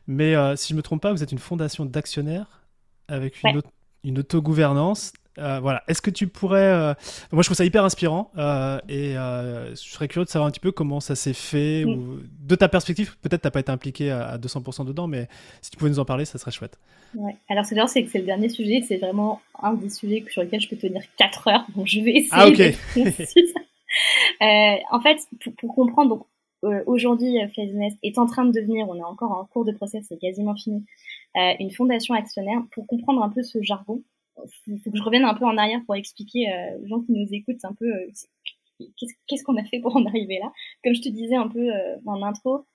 [0.07, 2.61] mais euh, si je me trompe pas, vous êtes une fondation d'actionnaires
[3.07, 3.61] avec une,
[4.03, 5.83] une autogouvernance euh, voilà.
[5.87, 6.61] Est-ce que tu pourrais.
[6.61, 6.93] Euh,
[7.31, 10.59] moi, je trouve ça hyper inspirant euh, et je serais curieux de savoir un petit
[10.59, 11.85] peu comment ça s'est fait.
[11.85, 12.19] Ou...
[12.39, 15.27] De ta perspective, peut-être tu n'as pas été impliqué à, 200% dedans, mais
[15.61, 16.77] si tu pouvais nous en parler, ça serait chouette.
[17.15, 17.35] Ouais.
[17.49, 20.61] Alors, c'est c'est que c'est le dernier sujet, c'est vraiment un des sujets sur lesquels
[20.61, 22.29] je peux tenir 4 heures, donc je vais essayer.
[22.31, 22.59] Ah, ok.
[24.91, 25.17] en fait,
[25.57, 26.09] pour, comprendre,
[26.61, 27.33] donc, aujourd'hui,
[27.73, 30.55] Nest est en train de devenir, on est encore en cours de process, c'est quasiment
[30.55, 30.85] fini,
[31.35, 32.61] une fondation actionnaire.
[32.73, 34.03] Pour comprendre un peu ce jargon,
[34.67, 37.11] il faut que je revienne un peu en arrière pour expliquer euh, aux gens qui
[37.11, 38.07] nous écoutent un peu euh,
[39.27, 40.51] qu'est-ce qu'on a fait pour en arriver là.
[40.83, 42.65] Comme je te disais un peu euh, en intro,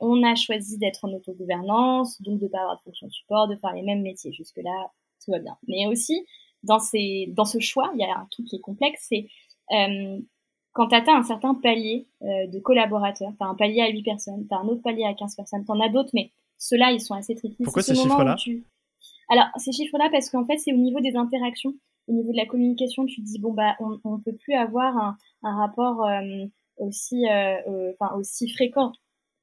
[0.00, 3.72] on a choisi d'être en autogouvernance, donc de pas avoir de fonction support, de faire
[3.74, 4.32] les mêmes métiers.
[4.32, 4.90] Jusque-là,
[5.22, 5.56] tout va bien.
[5.68, 6.24] Mais aussi,
[6.62, 9.26] dans, ces, dans ce choix, il y a un truc qui est complexe, c'est
[9.68, 14.46] quand tu atteins un certain palier de collaborateurs, tu as un palier à 8 personnes,
[14.48, 17.00] tu as un autre palier à 15 personnes, tu en as d'autres, mais ceux-là, ils
[17.00, 17.62] sont assez tricky.
[17.64, 18.36] Pourquoi ces chiffres-là
[19.32, 21.72] alors, ces chiffres-là, parce qu'en fait, c'est au niveau des interactions,
[22.06, 24.94] au niveau de la communication, tu te dis, bon, bah, on ne peut plus avoir
[24.98, 26.44] un, un rapport euh,
[26.76, 28.92] aussi, euh, euh, enfin, aussi fréquent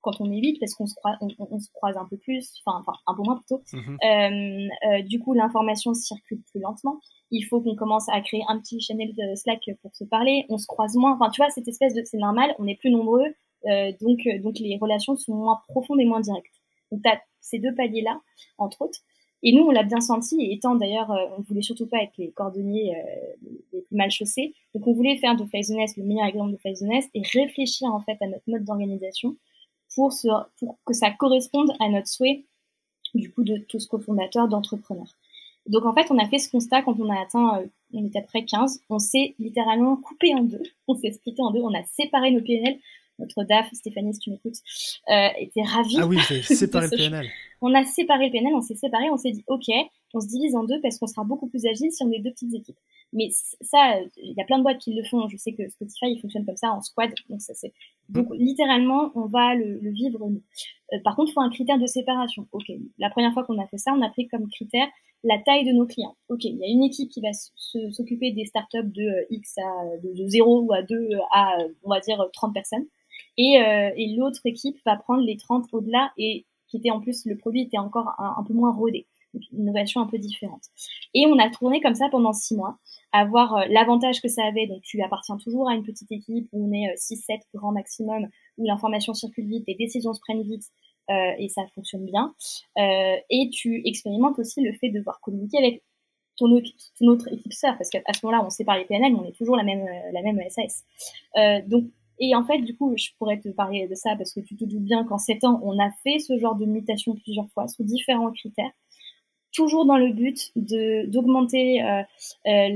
[0.02, 2.84] quand on est vite, parce qu'on se, croise, on, se croise un peu plus, enfin,
[3.08, 3.62] un peu moins plutôt.
[3.74, 7.00] Mmh du coup, l'information circule plus lentement.
[7.32, 10.46] Il faut qu'on commence à créer un petit channel de Slack pour se parler.
[10.50, 11.16] On se croise moins.
[11.16, 13.26] Enfin, tu vois, cette espèce de, c'est normal, on est plus nombreux,
[13.66, 16.62] donc, donc les relations sont moins profondes et moins directes.
[16.92, 18.22] Donc, tu as ces deux paliers-là,
[18.58, 19.00] entre autres.
[19.42, 22.32] Et nous, on l'a bien senti, étant d'ailleurs, euh, on voulait surtout pas être les
[22.32, 24.54] cordonniers euh, les plus mal chaussés.
[24.76, 28.18] Donc, on voulait faire de Faisonest le meilleur exemple de Faisonest et réfléchir en fait
[28.22, 29.38] à notre mode d'organisation
[29.96, 30.14] pour,
[30.60, 32.46] pour que ça corresponde à notre souhait,
[33.16, 35.16] du coup, de tous cofondateurs, d'entrepreneurs.
[35.68, 38.20] Donc, en fait, on a fait ce constat quand on a atteint, euh, on était
[38.20, 41.74] à près 15, on s'est littéralement coupé en deux, on s'est splitté en deux, on
[41.74, 42.78] a séparé nos PNL
[43.20, 44.58] notre DAF, Stéphanie, si tu m'écoutes,
[45.10, 45.98] euh, était ravie.
[46.00, 47.28] Ah oui, c'est séparé le PNL.
[47.62, 49.68] On a séparé le PNL, on s'est séparé, on s'est dit, OK,
[50.14, 52.32] on se divise en deux parce qu'on sera beaucoup plus agile si on est deux
[52.32, 52.78] petites équipes.
[53.12, 53.30] Mais
[53.62, 55.28] ça, il y a plein de boîtes qui le font.
[55.28, 57.12] Je sais que Spotify, il fonctionne comme ça en squad.
[57.30, 57.74] Donc, ça, c'est...
[58.08, 60.44] donc littéralement, on va le, vivre nous.
[60.94, 62.48] Euh, par contre, il faut un critère de séparation.
[62.52, 64.88] OK, la première fois qu'on a fait ça, on a pris comme critère
[65.24, 66.16] la taille de nos clients.
[66.30, 69.98] OK, il y a une équipe qui va s'occuper des startups de euh, X à
[70.04, 72.86] de, 0 ou à 2 à, on va dire, 30 personnes.
[73.42, 77.38] Et, et l'autre équipe va prendre les 30 au-delà et qui était en plus, le
[77.38, 79.08] produit était encore un, peu moins rodé.
[79.34, 80.64] Donc, une innovation un peu différente.
[81.14, 82.78] Et on a tourné comme ça pendant six mois,
[83.12, 84.68] à voir l'avantage que ça avait.
[84.68, 88.28] Donc, tu appartiens toujours à une petite équipe où on est 6-7 grand maximum,
[88.58, 90.66] où l'information circule vite, les décisions se prennent vite,
[91.10, 92.36] euh, et ça fonctionne bien.
[92.78, 95.84] Euh, et tu expérimentes aussi le fait de devoir communiquer avec
[96.38, 99.36] ton autre, équipe sœur, parce qu'à ce moment-là, on sépare les PNL, mais on est
[99.36, 100.86] toujours la même, euh, la même SAS.
[101.68, 101.86] donc,
[102.20, 104.66] et en fait, du coup, je pourrais te parler de ça parce que tu te
[104.66, 107.84] doutes bien qu'en 7 ans, on a fait ce genre de mutation plusieurs fois sous
[107.84, 108.72] différents critères,
[109.54, 112.02] toujours dans le but d'augmenter euh,
[112.48, 112.70] euh,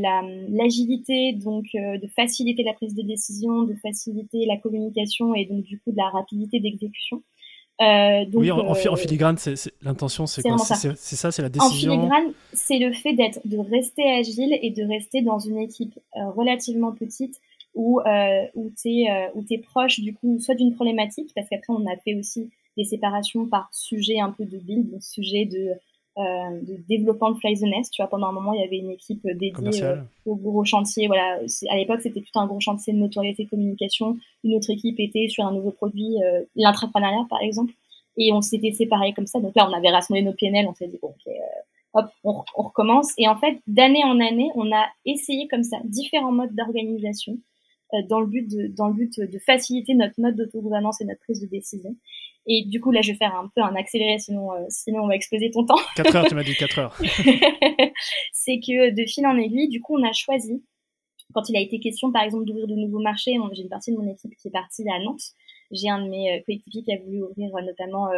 [0.49, 5.79] l'agilité, donc de faciliter la prise de décision, de faciliter la communication et donc du
[5.79, 7.21] coup de la rapidité d'exécution.
[7.81, 9.37] Euh, donc, oui, en, en euh, filigrane,
[9.81, 11.93] l'intention, c'est quoi C'est ça, c'est la décision.
[11.93, 15.97] En filigrane, c'est le fait d'être, de rester agile et de rester dans une équipe
[16.15, 17.39] euh, relativement petite
[17.75, 21.95] où euh, où t'es euh, proche du coup soit d'une problématique parce qu'après on a
[22.03, 25.73] fait aussi des séparations par sujet un peu de build, donc sujet de
[26.17, 27.91] euh, de développement de Fly the Nest.
[27.91, 29.97] Tu vois, pendant un moment, il y avait une équipe dédiée euh,
[30.27, 31.07] au gros chantier.
[31.07, 34.17] Voilà, à l'époque, c'était tout un gros chantier de notoriété communication.
[34.43, 37.73] Une autre équipe était sur un nouveau produit, euh, l'intrapreneuriat par exemple.
[38.17, 39.39] Et on s'était séparés comme ça.
[39.39, 40.67] Donc là, on avait rassemblé nos PNL.
[40.67, 43.11] On s'est dit, bon, ok, euh, hop, on, on, recommence.
[43.17, 47.39] Et en fait, d'année en année, on a essayé comme ça différents modes d'organisation
[48.09, 51.41] dans le but de, dans le but de faciliter notre mode d'autogouvernance et notre prise
[51.41, 51.95] de décision.
[52.45, 55.07] Et du coup, là, je vais faire un peu un accéléré, sinon, euh, sinon on
[55.07, 55.79] va exploser ton temps.
[55.95, 56.97] 4 heures, tu m'as dit 4 heures.
[58.33, 60.61] c'est que de fil en aiguille, du coup, on a choisi,
[61.33, 63.97] quand il a été question, par exemple, d'ouvrir de nouveaux marchés, j'ai une partie de
[63.97, 65.31] mon équipe qui est partie à Nantes.
[65.71, 68.09] J'ai un de mes euh, coéquipiers qui a voulu ouvrir euh, notamment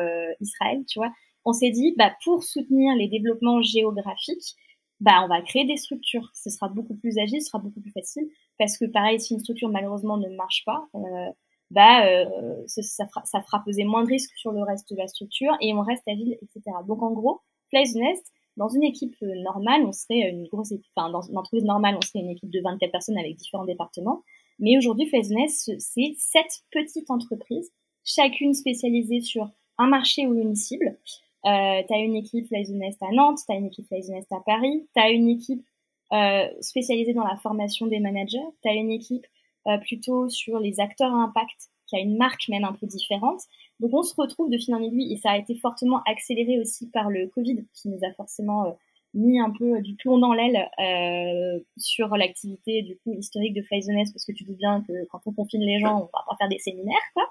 [0.41, 1.11] Israël, tu vois.
[1.45, 4.55] On s'est dit, bah, pour soutenir les développements géographiques,
[5.01, 6.29] bah, on va créer des structures.
[6.33, 8.27] Ce sera beaucoup plus agile, ce sera beaucoup plus facile.
[8.57, 11.31] Parce que pareil, si une structure malheureusement ne marche pas, euh,
[11.71, 15.07] bah, euh, ça, fera, ça fera peser moins de risques sur le reste de la
[15.07, 16.77] structure et on reste agile, etc.
[16.87, 20.91] Donc en gros, Place Nest, dans une équipe euh, normale, on serait une grosse équipe,
[20.95, 24.23] enfin dans une entreprise normale, on serait une équipe de 24 personnes avec différents départements.
[24.59, 27.73] Mais aujourd'hui, Nest, c'est sept petites entreprises,
[28.05, 30.97] chacune spécialisée sur un marché ou une cible.
[31.45, 34.87] Euh, tu as une équipe Nest à Nantes, tu as une équipe Nest à Paris,
[34.95, 35.63] tu as une équipe
[36.11, 39.25] euh, spécialisée dans la formation des managers, tu as une équipe
[39.67, 43.41] euh, plutôt sur les acteurs à impact, qui a une marque même un peu différente.
[43.79, 46.89] Donc on se retrouve de fil en aiguille et ça a été fortement accéléré aussi
[46.89, 48.71] par le Covid qui nous a forcément euh,
[49.15, 54.11] mis un peu du plomb dans l'aile euh, sur l'activité du coup historique de Flyzoness
[54.11, 56.49] parce que tu dis bien que quand on confine les gens, on va pas faire
[56.49, 57.27] des séminaires quoi.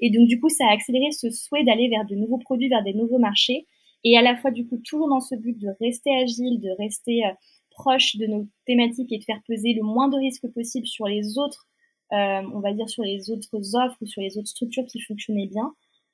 [0.00, 2.82] Et donc du coup ça a accéléré ce souhait d'aller vers de nouveaux produits, vers
[2.82, 3.66] des nouveaux marchés
[4.04, 7.24] et à la fois du coup toujours dans ce but de rester agile, de rester
[7.24, 7.32] euh,
[7.70, 11.38] proche de nos thématiques et de faire peser le moins de risques possible sur les
[11.38, 11.66] autres
[12.12, 15.46] euh, on va dire sur les autres offres ou sur les autres structures qui fonctionnaient
[15.46, 15.72] bien.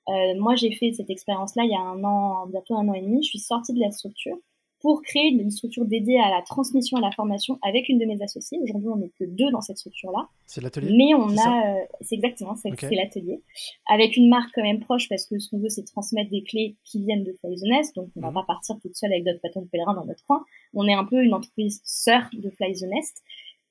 [0.08, 3.00] Euh, moi, j'ai fait cette expérience-là il y a un an, bientôt un an et
[3.00, 3.22] demi.
[3.22, 4.36] Je suis sortie de la structure
[4.80, 8.04] pour créer une structure dédiée à la transmission et à la formation avec une de
[8.04, 8.58] mes associées.
[8.62, 10.28] Aujourd'hui, on n'est que deux dans cette structure-là.
[10.46, 10.94] C'est l'atelier.
[10.96, 13.42] Mais on a, euh, c'est exactement, c'est l'atelier,
[13.86, 16.76] avec une marque quand même proche parce que ce qu'on veut, c'est transmettre des clés
[16.84, 17.96] qui viennent de Flyzonest.
[17.96, 18.34] Donc, on va mhm.
[18.34, 20.44] pas partir toute seule avec d'autres bâtons de pèlerin dans notre coin.
[20.74, 23.22] On est un peu une entreprise sœur de Flyzonest.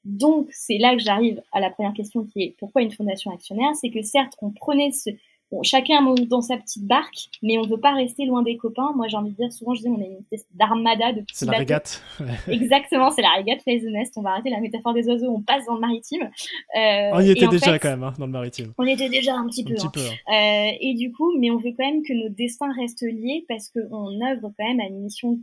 [0.06, 3.76] Donc, c'est là que j'arrive à la première question qui est pourquoi une fondation actionnaire?
[3.76, 5.10] C'est que certes, on prenait ce...
[5.52, 8.58] Bon, chacun monte dans sa petite barque, mais on ne veut pas rester loin des
[8.58, 8.93] copains.
[8.96, 11.38] Moi, j'ai envie de dire, souvent, je dis, on est une espèce d'armada de petits
[11.38, 12.02] C'est la régate.
[12.48, 14.14] Exactement, c'est la régate Nest.
[14.18, 16.24] On va arrêter la métaphore des oiseaux, on passe dans le maritime.
[16.24, 18.74] Euh, on y était déjà quand même, hein, dans le maritime.
[18.80, 19.74] On était déjà un petit peu.
[19.74, 19.91] Un petit hein.
[19.93, 20.34] peu hein.
[20.34, 23.70] euh, et du coup, mais on veut quand même que nos destins restent liés parce
[23.70, 25.39] qu'on œuvre quand même à une mission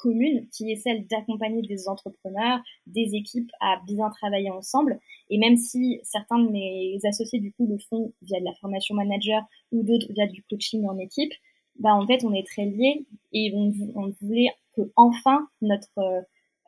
[0.00, 4.98] commune qui est celle d'accompagner des entrepreneurs, des équipes à bien travailler ensemble.
[5.28, 8.94] Et même si certains de mes associés du coup le font via de la formation
[8.94, 9.42] manager
[9.72, 11.32] ou d'autres via du coaching en équipe,
[11.78, 13.72] bah en fait on est très liés et on,
[14.20, 15.88] voulait que enfin notre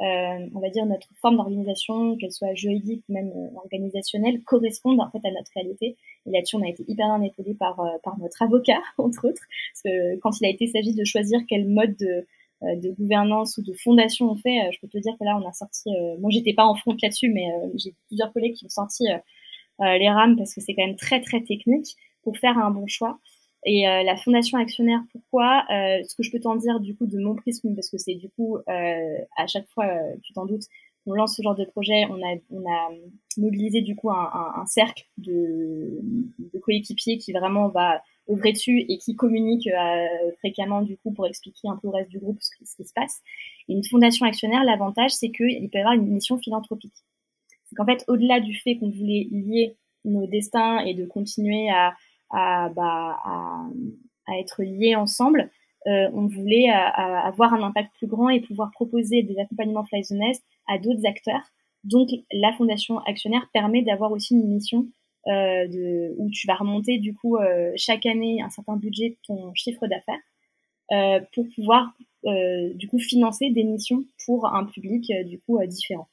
[0.01, 5.09] euh, on va dire notre forme d'organisation, qu'elle soit juridique même euh, organisationnelle, corresponde en
[5.11, 5.97] fait à notre réalité.
[6.27, 9.43] Et là-dessus, on a été hyper bien épaulé par euh, par notre avocat entre autres,
[9.73, 12.23] parce que quand il a été s'agit de choisir quel mode de euh,
[12.77, 15.49] de gouvernance ou de fondation on fait, euh, je peux te dire que là on
[15.49, 17.45] a sorti, euh, moi j'étais pas en front là-dessus, mais
[17.75, 19.05] j'ai plusieurs collègues qui ont sorti
[19.81, 23.19] les rames parce que c'est quand même très très technique pour faire un bon choix.
[23.65, 27.35] Et la fondation actionnaire, pourquoi Ce que je peux t'en dire du coup de mon
[27.35, 29.89] prisme, parce que c'est du coup à chaque fois,
[30.23, 30.67] tu t'en doutes,
[31.07, 32.91] on lance ce genre de projet, on a, on a
[33.37, 35.99] mobilisé du coup un, un, un cercle de,
[36.39, 38.03] de coéquipiers qui vraiment va
[38.33, 42.11] œuvrer dessus et qui communique euh, fréquemment du coup pour expliquer un peu au reste
[42.11, 43.21] du groupe ce, qui se passe.
[43.69, 46.95] Une fondation actionnaire, l'avantage c'est qu'il peut y avoir une mission philanthropique.
[47.65, 51.95] C'est qu'en fait, au-delà du fait qu'on voulait lier nos destins et de continuer à,
[52.31, 53.19] bah,
[54.39, 55.51] être liés ensemble,
[55.87, 60.15] euh, on voulait avoir un impact plus grand et pouvoir proposer des accompagnements Fly the
[60.69, 61.53] à d'autres acteurs.
[61.85, 64.87] Donc la fondation actionnaire permet d'avoir aussi une mission
[65.29, 69.17] euh, de, où tu vas remonter du coup euh, chaque année un certain budget de
[69.25, 70.19] ton chiffre d'affaires
[70.91, 71.93] euh, pour pouvoir
[72.25, 76.09] du coup financer des missions pour un public du coup différent.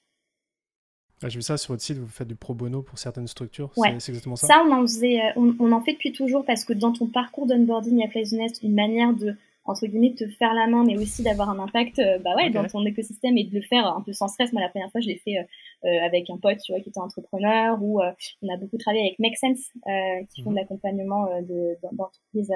[1.21, 3.71] Ah, J'ai vu ça sur votre site, vous faites du pro bono pour certaines structures,
[3.77, 3.95] ouais.
[3.99, 4.47] c'est exactement ça?
[4.47, 7.45] Ça, on en, faisait, on, on, en fait depuis toujours parce que dans ton parcours
[7.45, 9.35] d'onboarding à Fly Nest, une manière de
[9.65, 12.53] entre guillemets, te faire la main, mais aussi d'avoir un impact bah ouais, okay.
[12.53, 14.51] dans ton écosystème et de le faire un peu sans stress.
[14.51, 15.35] Moi, la première fois, je l'ai fait
[15.83, 18.11] avec un pote tu vois, qui était entrepreneur ou euh,
[18.41, 19.71] on a beaucoup travaillé avec Make Sense
[20.33, 22.51] qui font de l'accompagnement de, d'entreprises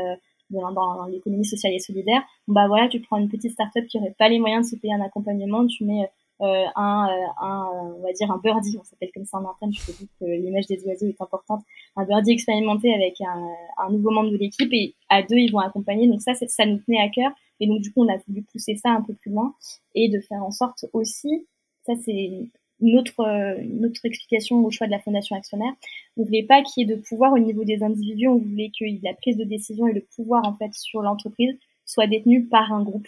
[0.50, 2.22] dans, dans l'économie sociale et solidaire.
[2.48, 4.94] Bah voilà, tu prends une petite startup qui n'aurait pas les moyens de se payer
[4.94, 6.10] un accompagnement, tu mets
[6.42, 7.08] euh, un,
[7.42, 10.10] un, on va dire un birdie, on s'appelle comme ça en interne, je te dis
[10.20, 11.62] que l'image des oiseaux est importante,
[11.96, 13.48] un birdie expérimenté avec un,
[13.78, 16.80] un nouveau membre de l'équipe et à deux ils vont accompagner, donc ça ça nous
[16.80, 17.32] tenait à cœur.
[17.60, 19.54] Et donc du coup on a voulu pousser ça un peu plus loin
[19.96, 21.48] et de faire en sorte aussi,
[21.86, 22.50] ça c'est
[22.84, 25.74] une autre, une autre explication au choix de la fondation actionnaire.
[26.18, 28.86] On voulait pas qu'il y ait de pouvoir au niveau des individus, on voulait que
[29.04, 31.56] la prise de décision et le pouvoir en fait sur l'entreprise
[31.86, 33.08] soit détenu par un groupe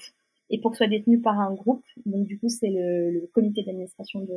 [0.49, 1.83] et pour que soit détenu par un groupe.
[2.05, 4.33] Donc du coup, c'est le, comité d'administration de,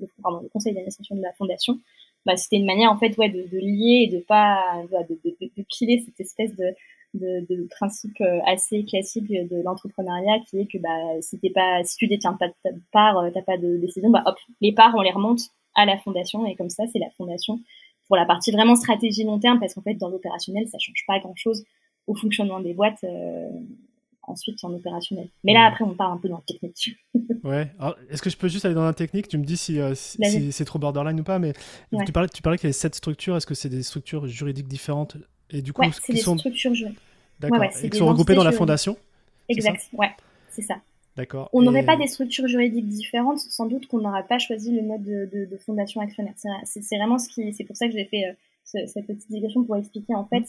[0.00, 1.78] le conseil d'administration de la fondation.
[2.26, 5.36] Bah, c'était une manière en fait ouais de, de lier et de pas de, de,
[5.40, 6.64] de, piler cette espèce de,
[7.14, 11.96] de, de principe assez classique de l'entrepreneuriat qui est que bah si t'es pas si
[11.96, 15.12] tu détiens pas ta part, t'as pas de décision, bah hop, les parts on les
[15.12, 15.40] remonte
[15.76, 17.60] à la fondation et comme ça c'est la fondation
[18.08, 21.20] pour la partie vraiment stratégie long terme parce qu'en fait dans l'opérationnel ça change pas
[21.20, 21.64] grand chose
[22.06, 23.04] au fonctionnement des boîtes.
[23.04, 23.48] Euh,
[24.26, 25.28] ensuite en opérationnel.
[25.44, 26.96] Mais là, après, on part un peu dans le technique.
[27.44, 27.70] ouais.
[28.10, 29.28] Est-ce que je peux juste aller dans la technique?
[29.28, 31.38] Tu me dis si, euh, si, si c'est trop borderline ou pas.
[31.38, 31.52] Mais
[31.92, 32.04] ouais.
[32.04, 33.36] tu parlais, tu parlais qu'il y avait sept structures.
[33.36, 35.16] Est-ce que c'est des structures juridiques différentes
[35.50, 36.36] Et du coup, ouais, c'est des sont...
[36.36, 37.00] structures juridiques.
[37.40, 37.60] D'accord.
[37.60, 38.96] Ouais, et qui sont regroupées dans la fondation
[39.48, 39.88] Exact.
[39.92, 40.10] Ouais,
[40.50, 40.76] c'est ça.
[41.16, 41.48] D'accord.
[41.52, 41.86] On n'aurait et...
[41.86, 43.38] pas des structures juridiques différentes.
[43.38, 46.34] Sans doute qu'on n'aura pas choisi le mode de, de, de fondation actionnaire.
[46.64, 47.52] C'est vraiment ce qui.
[47.52, 48.32] C'est pour ça que j'ai fait euh,
[48.64, 50.44] ce, cette petite digression pour expliquer en fait.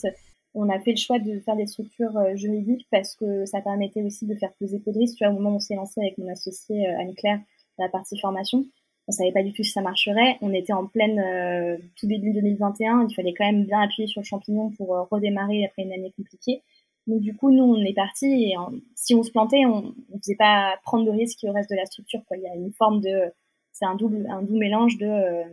[0.59, 4.01] On a fait le choix de faire des structures euh, juridiques parce que ça permettait
[4.01, 5.19] aussi de faire peser peu de risques.
[5.19, 7.39] Tu vois, au moment où on s'est lancé avec mon associé euh, Anne-Claire
[7.77, 8.65] dans la partie formation,
[9.07, 10.37] on savait pas du tout si ça marcherait.
[10.41, 13.05] On était en pleine euh, tout début 2021.
[13.07, 16.63] Il fallait quand même bien appuyer sur le champignon pour redémarrer après une année compliquée.
[17.05, 18.55] Donc du coup, nous, on est parti et
[18.95, 21.85] si on se plantait, on ne faisait pas prendre de risques au reste de la
[21.85, 22.21] structure.
[22.27, 22.35] Quoi.
[22.35, 23.31] Il y a une forme de,
[23.71, 25.43] c'est un double, un doux mélange de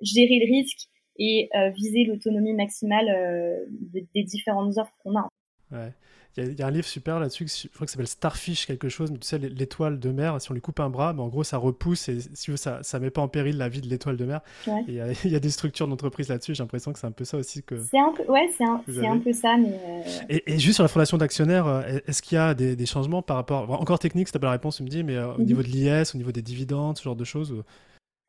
[0.00, 0.88] gérer le risque
[1.20, 5.28] et euh, viser l'autonomie maximale euh, de, des différentes offres qu'on a.
[5.70, 5.92] Ouais.
[6.36, 8.88] Il y, y, a un livre super là-dessus, je crois que ça s'appelle Starfish quelque
[8.88, 11.28] chose, mais tu sais, l'étoile de mer, si on lui coupe un bras, mais en
[11.28, 13.80] gros, ça repousse et si tu veux, ça ne met pas en péril la vie
[13.80, 14.40] de l'étoile de mer.
[14.66, 14.84] Ouais.
[14.86, 17.12] Il, y a, il y, a des structures d'entreprise là-dessus, j'ai l'impression que c'est un
[17.12, 17.76] peu ça aussi que...
[17.82, 18.80] C'est un peu, ouais, c'est un,
[19.12, 19.72] un, peu ça, mais...
[19.72, 20.02] Euh...
[20.28, 23.36] Et, et, juste sur la fondation d'actionnaires, est-ce qu'il y a des, des, changements par
[23.36, 23.68] rapport...
[23.72, 25.44] encore technique, c'est pas la réponse, tu me dis, mais euh, au -hmm.
[25.46, 27.64] niveau de l'IS, au niveau des dividendes, ce genre de choses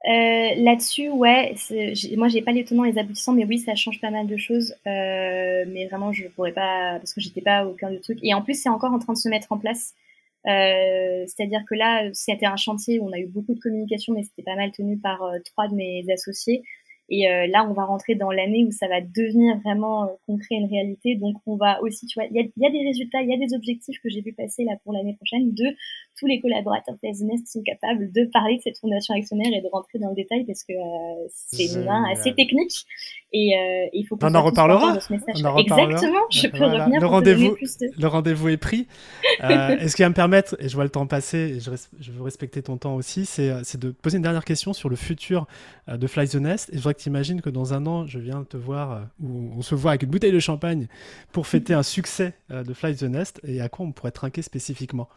[0.08, 1.54] euh, Là-dessus, ouais,
[2.18, 4.38] moi j'ai pas les tenants et les aboutissants, mais oui, ça change pas mal de
[4.38, 4.74] choses.
[4.88, 8.18] Euh, mais vraiment, je pourrais pas parce que j'étais pas au cœur du truc.
[8.24, 9.94] Et en plus, c'est encore en train de se mettre en place.
[10.48, 14.24] Euh, C'est-à-dire que là, c'était un chantier où on a eu beaucoup de communication, mais
[14.24, 16.64] c'était pas mal tenu par trois de mes associés.
[17.14, 21.16] Et là, on va rentrer dans l'année où ça va devenir vraiment concret, une réalité.
[21.16, 23.34] Donc, on va aussi, tu vois, il y a, y a, des résultats, il y
[23.34, 25.54] a des objectifs que j'ai vu passer là pour l'année prochaine.
[25.54, 25.76] De
[26.22, 29.98] tous les collaborateurs Nest sont capables de parler de cette fondation actionnaire et de rentrer
[29.98, 32.86] dans le détail parce que euh, c'est une main assez technique.
[33.34, 35.00] Et euh, il faut qu'on on en reparlera.
[35.00, 35.92] Ce on en reparlera.
[35.94, 36.22] Exactement.
[36.30, 36.84] Je peux voilà.
[36.84, 37.02] revenir.
[37.02, 38.00] Le rendez-vous, de...
[38.00, 38.88] le rendez-vous est pris.
[39.44, 42.12] euh, Est-ce qu'il va me permettre, et je vois le temps passer, et je, je
[42.12, 45.48] veux respecter ton temps aussi, c'est de poser une dernière question sur le futur
[45.88, 46.70] de Fly the Nest.
[46.70, 49.50] Et je voudrais que tu imagines que dans un an, je viens te voir, où
[49.58, 50.88] on se voit avec une bouteille de champagne
[51.32, 53.42] pour fêter un succès de Fly the Nest.
[53.44, 55.08] Et à quoi on pourrait trinquer spécifiquement?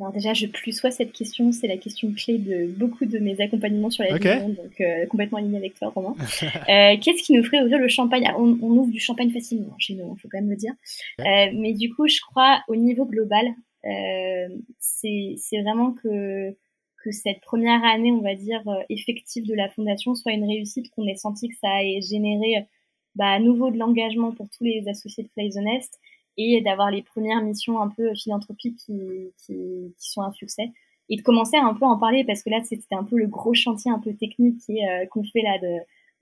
[0.00, 3.40] Alors déjà, je plus sois cette question, c'est la question clé de beaucoup de mes
[3.40, 4.34] accompagnements sur la okay.
[4.34, 6.14] vision, donc euh, complètement alignée avec toi, Romain.
[6.42, 8.30] euh, Qu'est-ce qui nous ferait ouvrir le champagne?
[8.36, 10.72] On, on, ouvre du champagne facilement chez nous, il faut quand même le dire.
[11.20, 13.54] Euh, mais du coup, je crois au niveau global,
[14.78, 16.56] c'est vraiment que
[17.02, 21.06] que cette première année, on va dire effective de la fondation, soit une réussite, qu'on
[21.06, 22.66] ait senti que ça ait généré
[23.14, 25.98] bah, à nouveau de l'engagement pour tous les associés de the Nest
[26.40, 30.70] et d'avoir les premières missions un peu philanthropiques qui, qui, sont un succès
[31.08, 33.26] et de commencer à un peu en parler parce que là c'était un peu le
[33.26, 35.58] gros chantier un peu technique euh, qu'on fait là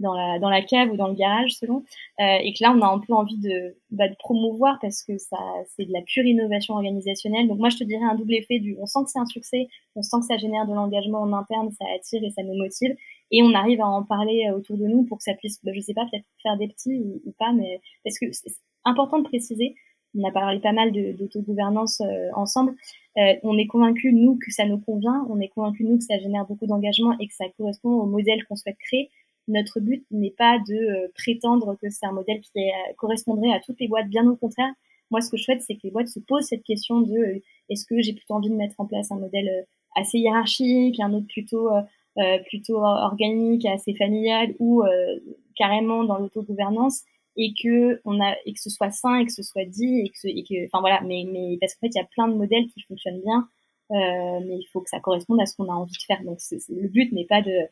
[0.01, 1.85] dans la, dans la cave ou dans le garage selon,
[2.21, 5.19] euh, et que là on a un peu envie de, bah, de promouvoir parce que
[5.19, 5.39] ça
[5.77, 7.49] c'est de la pure innovation organisationnelle.
[7.49, 9.69] Donc moi je te dirais un double effet du on sent que c'est un succès,
[9.97, 12.95] on sent que ça génère de l'engagement en interne, ça attire et ça nous motive,
[13.31, 15.73] et on arrive à en parler euh, autour de nous pour que ça puisse, bah,
[15.75, 18.53] je sais pas, peut-être faire des petits ou, pas, mais parce que c'est
[18.85, 19.75] important de préciser.
[20.17, 22.75] On a parlé pas mal d'autogouvernance euh, ensemble.
[23.19, 26.19] Euh, on est convaincu nous que ça nous convient, on est convaincu nous que ça
[26.19, 29.11] génère beaucoup d'engagement et que ça correspond au modèle qu'on souhaite créer
[29.49, 33.61] notre but n'est pas de euh, prétendre que c'est un modèle qui euh, correspondrait à
[33.61, 34.73] toutes les boîtes, bien au contraire.
[35.11, 37.43] Moi, ce que je souhaite, c'est que les boîtes se posent cette question de euh,
[37.71, 41.27] est-ce que j'ai plutôt envie de mettre en place un modèle assez hiérarchique, un autre
[41.27, 41.69] plutôt
[42.47, 44.83] plutôt organique, assez familial ou
[45.57, 47.05] carrément dans l'autogouvernance?
[47.39, 50.11] Et que on a et que ce soit sain et que ce soit dit et
[50.11, 52.35] que, et que enfin voilà mais mais parce qu'en fait il y a plein de
[52.35, 53.49] modèles qui fonctionnent bien
[53.91, 56.89] mais il faut que ça corresponde à ce qu'on a envie de faire donc le
[56.89, 57.69] but n'est pas de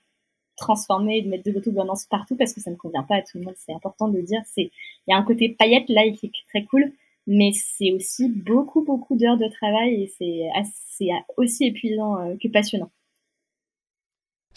[0.56, 3.38] transformer et de mettre de l'autogouvernance partout parce que ça ne convient pas à tout
[3.38, 3.54] le monde.
[3.56, 4.40] C'est important de le dire.
[4.46, 4.70] C'est,
[5.06, 6.92] il y a un côté paillette là qui est très cool,
[7.26, 12.48] mais c'est aussi beaucoup, beaucoup d'heures de travail et c'est assez, aussi épuisant euh, que
[12.48, 12.90] passionnant.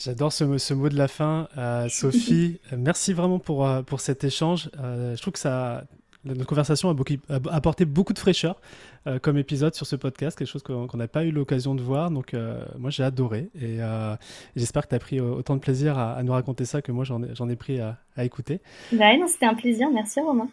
[0.02, 2.60] J'adore ce, ce, mot de la fin, euh, Sophie.
[2.78, 4.70] merci vraiment pour, euh, pour cet échange.
[4.76, 5.84] je trouve que ça,
[6.26, 8.60] notre conversation a, beaucoup, apporté beaucoup de fraîcheur
[9.08, 12.12] euh, comme épisode sur ce podcast, quelque chose qu'on n'a pas eu l'occasion de voir.
[12.12, 14.16] Donc, euh, moi, j'ai adoré et euh,
[14.56, 17.24] j'espère que tu as pris autant de plaisir à, nous raconter ça que moi, j'en
[17.24, 18.60] ai, ai, pris à, écouter.
[18.92, 19.90] Bah, c'était un plaisir.
[19.92, 20.50] Merci, Romain.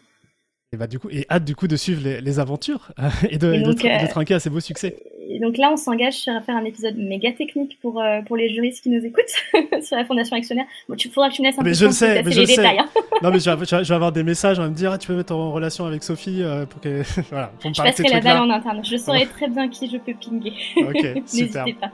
[0.71, 2.91] Et, bah, du coup, et hâte du coup de suivre les, aventures
[3.29, 4.97] et, de, de, trinquer à ces beaux succès
[5.29, 8.37] et donc là, on s'engage sur à faire un épisode méga technique pour, euh, pour
[8.37, 9.25] les juristes qui nous écoutent
[9.83, 10.65] sur la Fondation Actionnaire.
[10.87, 12.45] Bon, tu faudra que tu me laisses un mais peu je sais, mais je les
[12.45, 12.55] sais.
[12.57, 12.79] détails.
[12.79, 12.87] Hein.
[13.21, 15.07] non, mais je vais, je vais, avoir des messages, on va me dire, ah, tu
[15.07, 17.01] peux mettre en relation avec Sophie euh, pour que.
[17.29, 18.83] voilà, pour me je passerai la balle en interne.
[18.85, 20.53] Je saurai très bien qui je peux pinguer.
[20.77, 21.65] Ok, super.
[21.79, 21.91] pas.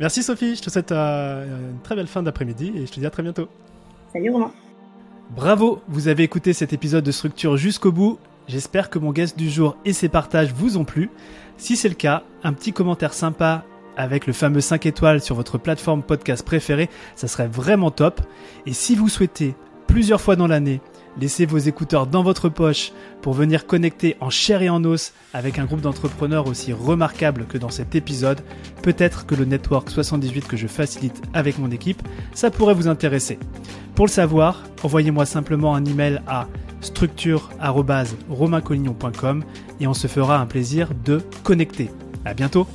[0.00, 3.06] Merci Sophie, je te souhaite euh, une très belle fin d'après-midi et je te dis
[3.06, 3.48] à très bientôt.
[4.12, 4.52] Salut Romain.
[5.30, 8.18] Bravo, vous avez écouté cet épisode de Structure jusqu'au bout.
[8.52, 11.08] J'espère que mon guest du jour et ses partages vous ont plu.
[11.56, 13.64] Si c'est le cas, un petit commentaire sympa
[13.96, 18.20] avec le fameux 5 étoiles sur votre plateforme podcast préférée, ça serait vraiment top.
[18.66, 19.54] Et si vous souhaitez
[19.86, 20.82] plusieurs fois dans l'année
[21.18, 22.92] laisser vos écouteurs dans votre poche
[23.22, 27.56] pour venir connecter en chair et en os avec un groupe d'entrepreneurs aussi remarquable que
[27.56, 28.42] dans cet épisode,
[28.82, 32.02] peut-être que le Network 78 que je facilite avec mon équipe,
[32.34, 33.38] ça pourrait vous intéresser.
[33.94, 36.48] Pour le savoir, envoyez-moi simplement un email à
[36.82, 39.44] structure.romaincollignon.com
[39.80, 41.90] et on se fera un plaisir de connecter.
[42.24, 42.66] À bientôt!